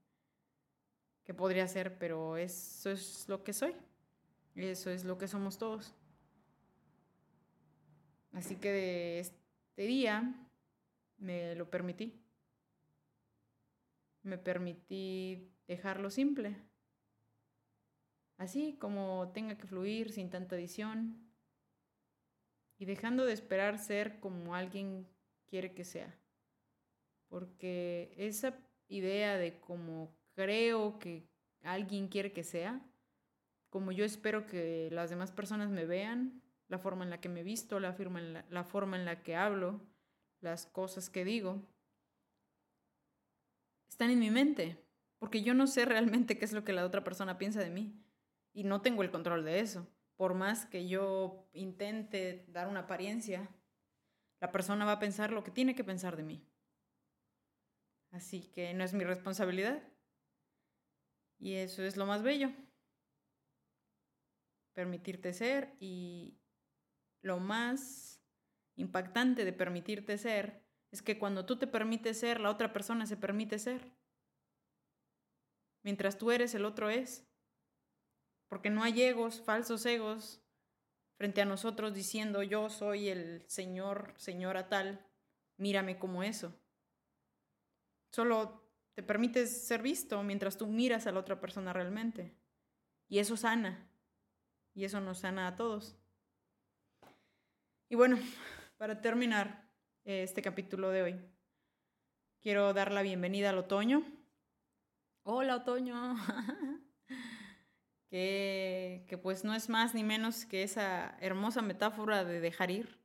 que 1.24 1.34
podría 1.34 1.66
ser, 1.66 1.98
pero 1.98 2.36
eso 2.36 2.90
es 2.90 3.28
lo 3.28 3.42
que 3.42 3.52
soy. 3.52 3.74
Eso 4.54 4.90
es 4.90 5.04
lo 5.04 5.18
que 5.18 5.26
somos 5.26 5.58
todos. 5.58 5.92
Así 8.32 8.54
que 8.54 8.70
de 8.70 9.18
este 9.18 9.82
día 9.82 10.32
me 11.18 11.56
lo 11.56 11.70
permití. 11.70 12.22
Me 14.22 14.38
permití 14.38 15.50
dejarlo 15.66 16.08
simple. 16.10 16.56
Así 18.36 18.76
como 18.80 19.30
tenga 19.32 19.56
que 19.56 19.66
fluir 19.66 20.10
sin 20.10 20.30
tanta 20.30 20.56
edición. 20.56 21.20
Y 22.78 22.84
dejando 22.84 23.24
de 23.24 23.32
esperar 23.32 23.78
ser 23.78 24.18
como 24.18 24.54
alguien 24.54 25.06
quiere 25.46 25.72
que 25.72 25.84
sea. 25.84 26.18
Porque 27.28 28.12
esa 28.16 28.58
idea 28.88 29.36
de 29.38 29.60
como 29.60 30.16
creo 30.34 30.98
que 30.98 31.28
alguien 31.62 32.08
quiere 32.08 32.32
que 32.32 32.44
sea, 32.44 32.80
como 33.70 33.92
yo 33.92 34.04
espero 34.04 34.46
que 34.46 34.88
las 34.92 35.10
demás 35.10 35.32
personas 35.32 35.70
me 35.70 35.86
vean, 35.86 36.42
la 36.68 36.78
forma 36.78 37.04
en 37.04 37.10
la 37.10 37.20
que 37.20 37.28
me 37.28 37.42
visto, 37.42 37.78
la, 37.80 37.96
la, 37.96 38.44
la 38.48 38.64
forma 38.64 38.96
en 38.96 39.04
la 39.04 39.22
que 39.22 39.36
hablo, 39.36 39.80
las 40.40 40.66
cosas 40.66 41.08
que 41.10 41.24
digo, 41.24 41.62
están 43.88 44.10
en 44.10 44.18
mi 44.18 44.30
mente, 44.30 44.76
porque 45.18 45.42
yo 45.42 45.54
no 45.54 45.66
sé 45.66 45.84
realmente 45.84 46.38
qué 46.38 46.44
es 46.44 46.52
lo 46.52 46.64
que 46.64 46.72
la 46.72 46.84
otra 46.84 47.04
persona 47.04 47.38
piensa 47.38 47.60
de 47.60 47.70
mí 47.70 48.03
y 48.54 48.64
no 48.64 48.80
tengo 48.80 49.02
el 49.02 49.10
control 49.10 49.44
de 49.44 49.60
eso. 49.60 49.86
Por 50.16 50.32
más 50.32 50.64
que 50.64 50.88
yo 50.88 51.46
intente 51.52 52.46
dar 52.48 52.68
una 52.68 52.80
apariencia, 52.80 53.50
la 54.40 54.52
persona 54.52 54.84
va 54.84 54.92
a 54.92 54.98
pensar 55.00 55.32
lo 55.32 55.42
que 55.42 55.50
tiene 55.50 55.74
que 55.74 55.84
pensar 55.84 56.16
de 56.16 56.22
mí. 56.22 56.46
Así 58.12 58.42
que 58.52 58.72
no 58.72 58.84
es 58.84 58.94
mi 58.94 59.04
responsabilidad. 59.04 59.82
Y 61.40 61.54
eso 61.54 61.82
es 61.82 61.96
lo 61.96 62.06
más 62.06 62.22
bello. 62.22 62.52
Permitirte 64.72 65.32
ser 65.32 65.74
y 65.80 66.38
lo 67.22 67.40
más 67.40 68.22
impactante 68.76 69.44
de 69.44 69.52
permitirte 69.52 70.16
ser 70.16 70.62
es 70.92 71.02
que 71.02 71.18
cuando 71.18 71.44
tú 71.44 71.58
te 71.58 71.66
permites 71.66 72.20
ser, 72.20 72.38
la 72.38 72.50
otra 72.50 72.72
persona 72.72 73.04
se 73.06 73.16
permite 73.16 73.58
ser. 73.58 73.90
Mientras 75.82 76.18
tú 76.18 76.30
eres, 76.30 76.54
el 76.54 76.64
otro 76.64 76.88
es. 76.88 77.26
Porque 78.54 78.70
no 78.70 78.84
hay 78.84 79.02
egos, 79.02 79.40
falsos 79.40 79.84
egos, 79.84 80.40
frente 81.16 81.42
a 81.42 81.44
nosotros 81.44 81.92
diciendo 81.92 82.44
yo 82.44 82.70
soy 82.70 83.08
el 83.08 83.42
señor, 83.48 84.14
señora 84.16 84.68
tal, 84.68 85.04
mírame 85.56 85.98
como 85.98 86.22
eso. 86.22 86.54
Solo 88.12 88.64
te 88.94 89.02
permites 89.02 89.66
ser 89.66 89.82
visto 89.82 90.22
mientras 90.22 90.56
tú 90.56 90.68
miras 90.68 91.08
a 91.08 91.10
la 91.10 91.18
otra 91.18 91.40
persona 91.40 91.72
realmente. 91.72 92.32
Y 93.08 93.18
eso 93.18 93.36
sana. 93.36 93.90
Y 94.72 94.84
eso 94.84 95.00
nos 95.00 95.18
sana 95.18 95.48
a 95.48 95.56
todos. 95.56 95.96
Y 97.88 97.96
bueno, 97.96 98.18
para 98.78 99.00
terminar 99.00 99.68
este 100.04 100.42
capítulo 100.42 100.90
de 100.90 101.02
hoy, 101.02 101.20
quiero 102.40 102.72
dar 102.72 102.92
la 102.92 103.02
bienvenida 103.02 103.50
al 103.50 103.58
otoño. 103.58 104.04
Hola 105.24 105.56
otoño. 105.56 106.14
que, 108.14 109.18
pues 109.20 109.42
no 109.42 109.54
es 109.54 109.68
más 109.68 109.92
ni 109.92 110.04
menos 110.04 110.44
que 110.44 110.62
esa 110.62 111.16
hermosa 111.20 111.62
metáfora 111.62 112.24
de 112.24 112.38
dejar 112.38 112.70
ir, 112.70 113.00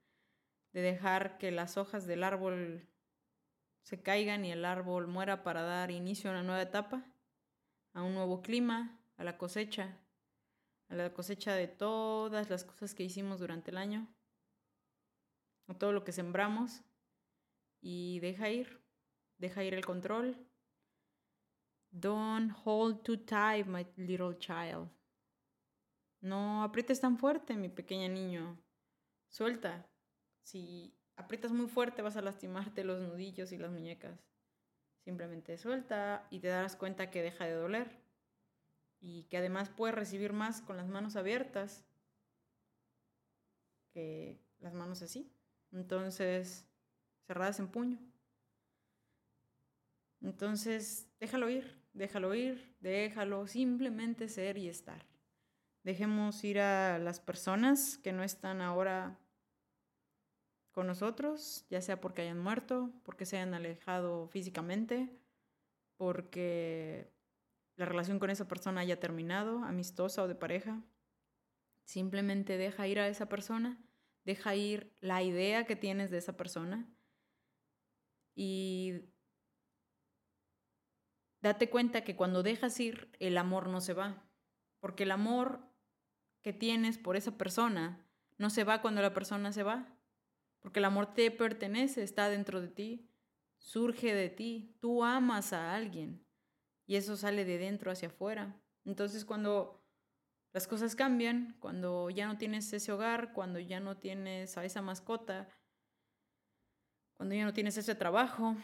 de 0.72 0.82
dejar 0.82 1.40
que 1.40 1.50
las 1.50 1.78
hojas 1.78 2.06
del 2.06 2.24
árbol 2.24 2.88
se 3.82 4.04
caigan 4.04 4.46
y 4.46 4.52
el 4.52 4.66
árbol 4.66 5.08
muera 5.08 5.42
para 5.42 5.64
dar 5.64 5.90
inicio 5.90 6.30
a 6.30 6.34
una 6.34 6.44
nueva 6.44 6.62
etapa, 6.62 7.04
a 7.94 8.04
un 8.04 8.14
nuevo 8.14 8.44
clima, 8.44 9.00
a 9.18 9.24
la 9.24 9.40
cosecha, 9.40 9.98
a 10.90 10.96
la 10.96 11.12
cosecha 11.12 11.56
de 11.56 11.68
todas 11.68 12.52
las 12.52 12.64
cosas 12.64 12.94
que 12.94 13.04
hicimos 13.04 13.40
durante 13.40 13.72
el 13.72 13.78
año 13.78 14.08
todo 15.78 15.92
lo 15.92 16.04
que 16.04 16.12
sembramos 16.12 16.82
y 17.80 18.20
deja 18.20 18.50
ir, 18.50 18.82
deja 19.38 19.64
ir 19.64 19.74
el 19.74 19.86
control 19.86 20.36
Don't 21.92 22.52
hold 22.64 23.04
too 23.04 23.18
tight, 23.18 23.66
my 23.66 23.84
little 23.98 24.38
child. 24.38 24.90
No 26.22 26.64
aprietes 26.64 27.00
tan 27.00 27.18
fuerte, 27.18 27.56
mi 27.56 27.70
pequeño 27.70 28.10
niño. 28.10 28.58
Suelta. 29.30 29.88
Si 30.44 30.94
aprietas 31.16 31.52
muy 31.52 31.68
fuerte 31.68 32.02
vas 32.02 32.18
a 32.18 32.22
lastimarte 32.22 32.84
los 32.84 33.00
nudillos 33.02 33.52
y 33.52 33.58
las 33.58 33.72
muñecas. 33.72 34.20
Simplemente 35.04 35.58
suelta 35.58 36.28
y 36.30 36.40
te 36.40 36.50
darás 36.50 36.76
cuenta 36.76 37.10
que 37.10 37.22
deja 37.22 37.46
de 37.46 37.54
doler. 37.54 37.90
Y 39.00 39.24
que 39.24 39.38
además 39.38 39.70
puedes 39.70 39.96
recibir 39.96 40.34
más 40.34 40.62
con 40.62 40.76
las 40.76 40.88
manos 40.88 41.16
abiertas 41.16 41.86
que 43.94 44.40
las 44.60 44.74
manos 44.74 45.02
así. 45.02 45.32
Entonces, 45.72 46.68
cerradas 47.28 47.60
en 47.60 47.70
puño. 47.70 48.00
Entonces, 50.22 51.08
déjalo 51.20 51.50
ir, 51.50 51.82
déjalo 51.94 52.34
ir, 52.36 52.76
déjalo 52.82 53.48
simplemente 53.48 54.28
ser 54.28 54.58
y 54.58 54.68
estar. 54.68 55.09
Dejemos 55.90 56.44
ir 56.44 56.60
a 56.60 57.00
las 57.00 57.20
personas 57.20 57.98
que 57.98 58.14
no 58.14 58.22
están 58.22 58.62
ahora 58.62 59.18
con 60.72 60.86
nosotros, 60.86 61.66
ya 61.72 61.82
sea 61.82 62.00
porque 62.00 62.22
hayan 62.22 62.38
muerto, 62.38 62.94
porque 63.02 63.26
se 63.26 63.38
hayan 63.38 63.56
alejado 63.56 64.28
físicamente, 64.28 65.10
porque 65.98 67.12
la 67.76 67.86
relación 67.86 68.20
con 68.20 68.30
esa 68.30 68.48
persona 68.48 68.82
haya 68.82 69.00
terminado, 69.00 69.64
amistosa 69.64 70.22
o 70.22 70.28
de 70.28 70.36
pareja. 70.36 70.80
Simplemente 71.86 72.60
deja 72.60 72.86
ir 72.86 73.00
a 73.00 73.08
esa 73.08 73.28
persona, 73.28 73.84
deja 74.26 74.54
ir 74.54 74.96
la 75.00 75.24
idea 75.24 75.66
que 75.66 75.76
tienes 75.76 76.12
de 76.12 76.20
esa 76.20 76.38
persona 76.38 76.88
y 78.36 79.10
date 81.42 81.72
cuenta 81.72 82.04
que 82.04 82.16
cuando 82.16 82.44
dejas 82.44 82.80
ir, 82.80 83.10
el 83.20 83.40
amor 83.40 83.70
no 83.70 83.82
se 83.82 83.96
va, 83.96 84.30
porque 84.80 85.02
el 85.02 85.10
amor 85.10 85.68
que 86.42 86.54
tienes 86.54 86.98
por 86.98 87.16
esa 87.16 87.38
persona 87.38 88.06
no 88.38 88.50
se 88.50 88.64
va 88.64 88.82
cuando 88.82 89.02
la 89.02 89.14
persona 89.14 89.52
se 89.52 89.64
va, 89.64 89.88
porque 90.60 90.80
el 90.80 90.86
amor 90.86 91.14
te 91.14 91.30
pertenece, 91.32 92.04
está 92.04 92.30
dentro 92.30 92.62
de 92.62 92.70
ti, 92.70 93.10
surge 93.58 94.14
de 94.14 94.30
ti, 94.30 94.76
tú 94.80 95.04
amas 95.04 95.54
a 95.54 95.76
alguien 95.76 96.26
y 96.88 96.96
eso 96.96 97.18
sale 97.18 97.46
de 97.46 97.58
dentro 97.58 97.92
hacia 97.92 98.08
afuera. 98.08 98.60
Entonces 98.86 99.26
cuando 99.26 99.86
las 100.54 100.68
cosas 100.68 100.96
cambian, 100.96 101.56
cuando 101.60 102.10
ya 102.10 102.28
no 102.28 102.38
tienes 102.38 102.72
ese 102.74 102.92
hogar, 102.92 103.34
cuando 103.34 103.60
ya 103.60 103.80
no 103.80 103.98
tienes 103.98 104.58
a 104.58 104.66
esa 104.66 104.82
mascota, 104.82 105.50
cuando 107.18 107.36
ya 107.36 107.44
no 107.44 107.54
tienes 107.54 107.78
ese 107.78 107.96
trabajo, 107.96 108.56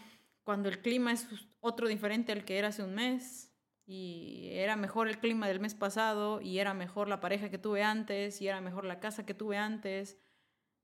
cuando 0.44 0.70
el 0.70 0.82
clima 0.82 1.12
es 1.12 1.28
otro 1.60 1.88
diferente 1.88 2.32
al 2.32 2.46
que 2.46 2.58
era 2.58 2.70
hace 2.70 2.84
un 2.84 2.96
mes, 2.96 3.55
y 3.86 4.50
era 4.52 4.76
mejor 4.76 5.08
el 5.08 5.20
clima 5.20 5.48
del 5.48 5.60
mes 5.60 5.76
pasado, 5.76 6.42
y 6.42 6.60
era 6.60 6.74
mejor 6.74 7.08
la 7.08 7.20
pareja 7.20 7.50
que 7.50 7.58
tuve 7.58 7.84
antes, 7.84 8.42
y 8.42 8.48
era 8.48 8.62
mejor 8.62 8.86
la 8.86 9.00
casa 9.00 9.26
que 9.26 9.34
tuve 9.34 9.58
antes, 9.58 10.18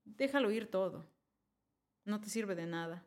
déjalo 0.05 0.51
ir 0.51 0.69
todo. 0.69 1.05
No 2.05 2.19
te 2.19 2.29
sirve 2.29 2.55
de 2.55 2.65
nada. 2.65 3.05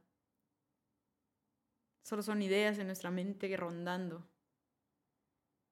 Solo 2.03 2.23
son 2.23 2.43
ideas 2.43 2.79
en 2.79 2.87
nuestra 2.87 3.11
mente 3.11 3.55
rondando. 3.57 4.29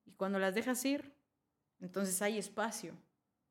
Y 0.04 0.12
cuando 0.12 0.38
las 0.38 0.54
dejas 0.54 0.85
ir, 0.85 1.14
entonces 1.80 2.20
hay 2.22 2.38
espacio 2.38 2.96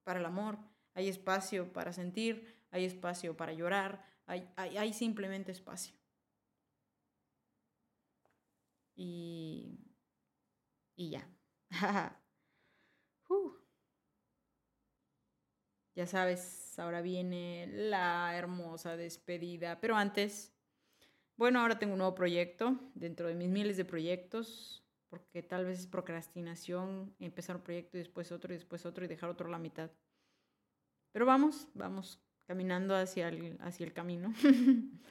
para 0.03 0.19
el 0.19 0.25
amor, 0.25 0.57
hay 0.93 1.07
espacio 1.07 1.71
para 1.71 1.93
sentir, 1.93 2.65
hay 2.71 2.86
espacio 2.86 3.36
para 3.36 3.53
llorar, 3.53 4.05
hay, 4.25 4.93
simplemente 4.93 5.51
espacio. 5.51 5.95
Y, 8.95 9.79
y 11.01 11.09
ya. 11.09 11.27
Ya 15.95 16.07
sabes, 16.07 16.79
ahora 16.79 17.01
viene 17.01 17.67
la 17.67 18.35
hermosa 18.37 18.95
despedida. 18.95 19.79
Pero 19.81 19.95
antes, 19.97 20.53
bueno, 21.37 21.59
ahora 21.59 21.79
tengo 21.79 21.93
un 21.93 21.99
nuevo 21.99 22.15
proyecto 22.15 22.79
dentro 22.95 23.27
de 23.27 23.35
mis 23.35 23.49
miles 23.49 23.77
de 23.77 23.85
proyectos, 23.85 24.83
porque 25.09 25.43
tal 25.43 25.65
vez 25.65 25.79
es 25.79 25.87
procrastinación 25.87 27.13
empezar 27.19 27.57
un 27.57 27.63
proyecto 27.63 27.97
y 27.97 28.01
después 28.01 28.31
otro 28.31 28.53
y 28.53 28.57
después 28.57 28.85
otro 28.85 29.03
y 29.05 29.09
dejar 29.09 29.29
otro 29.29 29.47
a 29.47 29.51
la 29.51 29.59
mitad. 29.59 29.91
Pero 31.11 31.25
vamos, 31.25 31.67
vamos 31.73 32.19
caminando 32.45 32.95
hacia 32.95 33.27
el, 33.27 33.57
hacia 33.61 33.85
el 33.85 33.93
camino. 33.93 34.33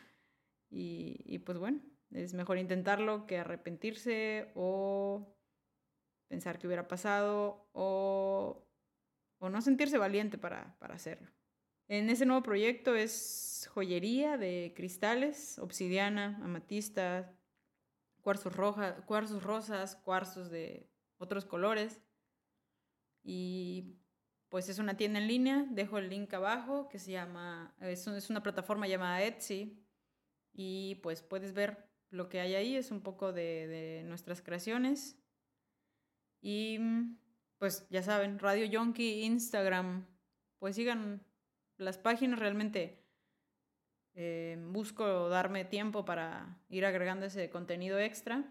y, 0.71 1.17
y 1.27 1.39
pues 1.41 1.59
bueno, 1.59 1.81
es 2.11 2.35
mejor 2.35 2.59
intentarlo 2.59 3.27
que 3.27 3.39
arrepentirse 3.39 4.51
o 4.55 5.37
pensar 6.31 6.61
que 6.61 6.69
hubiera 6.69 6.87
pasado 6.87 7.69
o, 7.73 8.65
o 9.39 9.49
no 9.51 9.61
sentirse 9.61 9.99
valiente 9.99 10.39
para, 10.39 10.77
para 10.79 10.95
hacerlo. 10.95 11.29
En 11.89 12.09
ese 12.09 12.25
nuevo 12.25 12.45
proyecto 12.45 12.95
es 12.95 13.69
joyería 13.75 14.39
de 14.39 14.73
cristales, 14.77 15.59
obsidiana, 15.59 16.39
amatista, 16.41 17.37
cuarzos, 18.21 18.55
roja, 18.55 19.05
cuarzos 19.07 19.43
rosas, 19.43 19.97
cuarzos 19.97 20.51
de 20.51 20.89
otros 21.19 21.45
colores. 21.45 22.01
Y 23.25 23.99
pues 24.51 24.69
es 24.69 24.79
una 24.79 24.97
tienda 24.97 25.19
en 25.19 25.27
línea, 25.27 25.67
dejo 25.69 25.99
el 25.99 26.11
link 26.11 26.33
abajo, 26.33 26.89
que 26.89 27.01
se 27.01 27.11
llama, 27.11 27.75
es, 27.81 28.07
una 28.31 28.43
plataforma 28.43 28.87
llamada 28.87 29.25
Etsy, 29.25 29.85
y 30.53 30.95
pues 31.03 31.23
puedes 31.23 31.55
ver 31.55 31.91
lo 32.11 32.29
que 32.29 32.41
hay 32.41 32.55
ahí, 32.55 32.77
es 32.77 32.93
un 32.93 33.01
poco 33.01 33.33
de, 33.33 33.67
de 33.67 34.03
nuestras 34.05 34.43
creaciones. 34.43 35.20
Y 36.41 36.79
pues 37.59 37.87
ya 37.91 38.03
saben, 38.03 38.39
Radio 38.39 38.65
Yonki, 38.65 39.23
Instagram, 39.23 40.07
pues 40.59 40.77
sigan 40.77 41.23
las 41.77 41.99
páginas 41.99 42.39
realmente. 42.39 43.05
Eh, 44.15 44.59
busco 44.69 45.29
darme 45.29 45.65
tiempo 45.65 46.05
para 46.05 46.59
ir 46.69 46.85
agregando 46.85 47.27
ese 47.27 47.51
contenido 47.51 47.99
extra. 47.99 48.45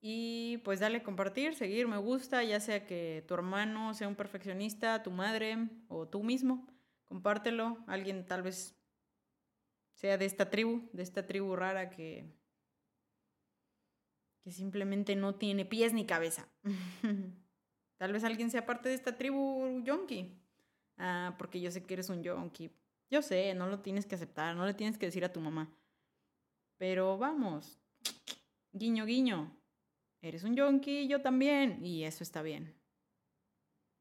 Y 0.00 0.58
pues 0.58 0.80
dale 0.80 1.02
compartir, 1.02 1.54
seguir, 1.54 1.88
me 1.88 1.96
gusta, 1.96 2.44
ya 2.44 2.60
sea 2.60 2.84
que 2.86 3.24
tu 3.26 3.34
hermano 3.34 3.94
sea 3.94 4.06
un 4.06 4.16
perfeccionista, 4.16 5.02
tu 5.02 5.10
madre 5.10 5.56
o 5.88 6.06
tú 6.06 6.22
mismo, 6.22 6.66
compártelo. 7.06 7.82
Alguien 7.86 8.26
tal 8.26 8.42
vez 8.42 8.76
sea 9.94 10.18
de 10.18 10.26
esta 10.26 10.50
tribu, 10.50 10.90
de 10.92 11.02
esta 11.02 11.26
tribu 11.26 11.56
rara 11.56 11.88
que, 11.88 12.34
que 14.44 14.52
simplemente 14.52 15.16
no 15.16 15.34
tiene 15.34 15.64
pies 15.64 15.92
ni 15.92 16.06
cabeza. 16.06 16.46
tal 17.98 18.12
vez 18.12 18.22
alguien 18.22 18.50
sea 18.50 18.66
parte 18.66 18.90
de 18.90 18.94
esta 18.94 19.16
tribu 19.16 19.82
yonki. 19.82 20.38
Ah, 20.98 21.34
porque 21.38 21.60
yo 21.60 21.72
sé 21.72 21.82
que 21.82 21.94
eres 21.94 22.10
un 22.10 22.22
yonki. 22.22 22.70
Yo 23.10 23.22
sé, 23.22 23.54
no 23.54 23.66
lo 23.66 23.80
tienes 23.80 24.06
que 24.06 24.14
aceptar, 24.14 24.54
no 24.54 24.66
le 24.66 24.74
tienes 24.74 24.98
que 24.98 25.06
decir 25.06 25.24
a 25.24 25.32
tu 25.32 25.40
mamá. 25.40 25.74
Pero 26.76 27.18
vamos, 27.18 27.78
guiño, 28.72 29.06
guiño 29.06 29.50
eres 30.20 30.42
un 30.44 30.56
yonki, 30.56 31.06
yo 31.06 31.20
también, 31.20 31.84
y 31.84 32.04
eso 32.04 32.22
está 32.22 32.40
bien. 32.40 32.74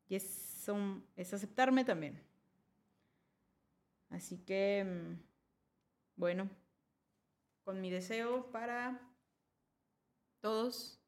Y 0.07 0.15
es, 0.15 0.69
es 1.15 1.33
aceptarme 1.33 1.83
también. 1.83 2.21
Así 4.09 4.37
que, 4.37 4.85
mm, 4.85 5.21
bueno, 6.15 6.49
con 7.63 7.81
mi 7.81 7.89
deseo 7.89 8.49
para 8.51 9.01
todos, 10.43 10.99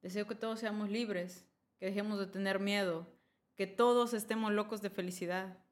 deseo 0.00 0.26
que 0.26 0.34
todos 0.34 0.58
seamos 0.58 0.88
libres, 0.88 1.46
que 1.78 1.86
dejemos 1.86 2.18
de 2.18 2.26
tener 2.26 2.58
miedo, 2.58 3.06
que 3.54 3.66
todos 3.66 4.14
estemos 4.14 4.50
locos 4.50 4.80
de 4.80 4.88
felicidad. 4.88 5.62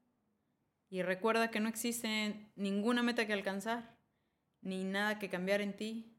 Y 0.87 1.01
recuerda 1.01 1.49
que 1.49 1.59
no 1.59 1.67
existe 1.67 2.51
ninguna 2.55 3.01
meta 3.01 3.25
que 3.25 3.33
alcanzar, 3.33 3.97
ni 4.61 4.83
nada 4.83 5.17
que 5.17 5.29
cambiar 5.29 5.61
en 5.61 5.75
ti, 5.75 6.15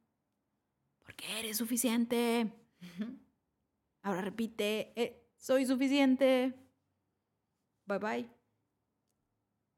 porque 0.98 1.38
eres 1.38 1.56
suficiente. 1.58 2.52
Ahora 4.02 4.22
repite, 4.22 4.92
eh, 5.00 5.30
soy 5.36 5.64
suficiente. 5.64 6.52
Bye 7.86 7.98
bye. 7.98 8.41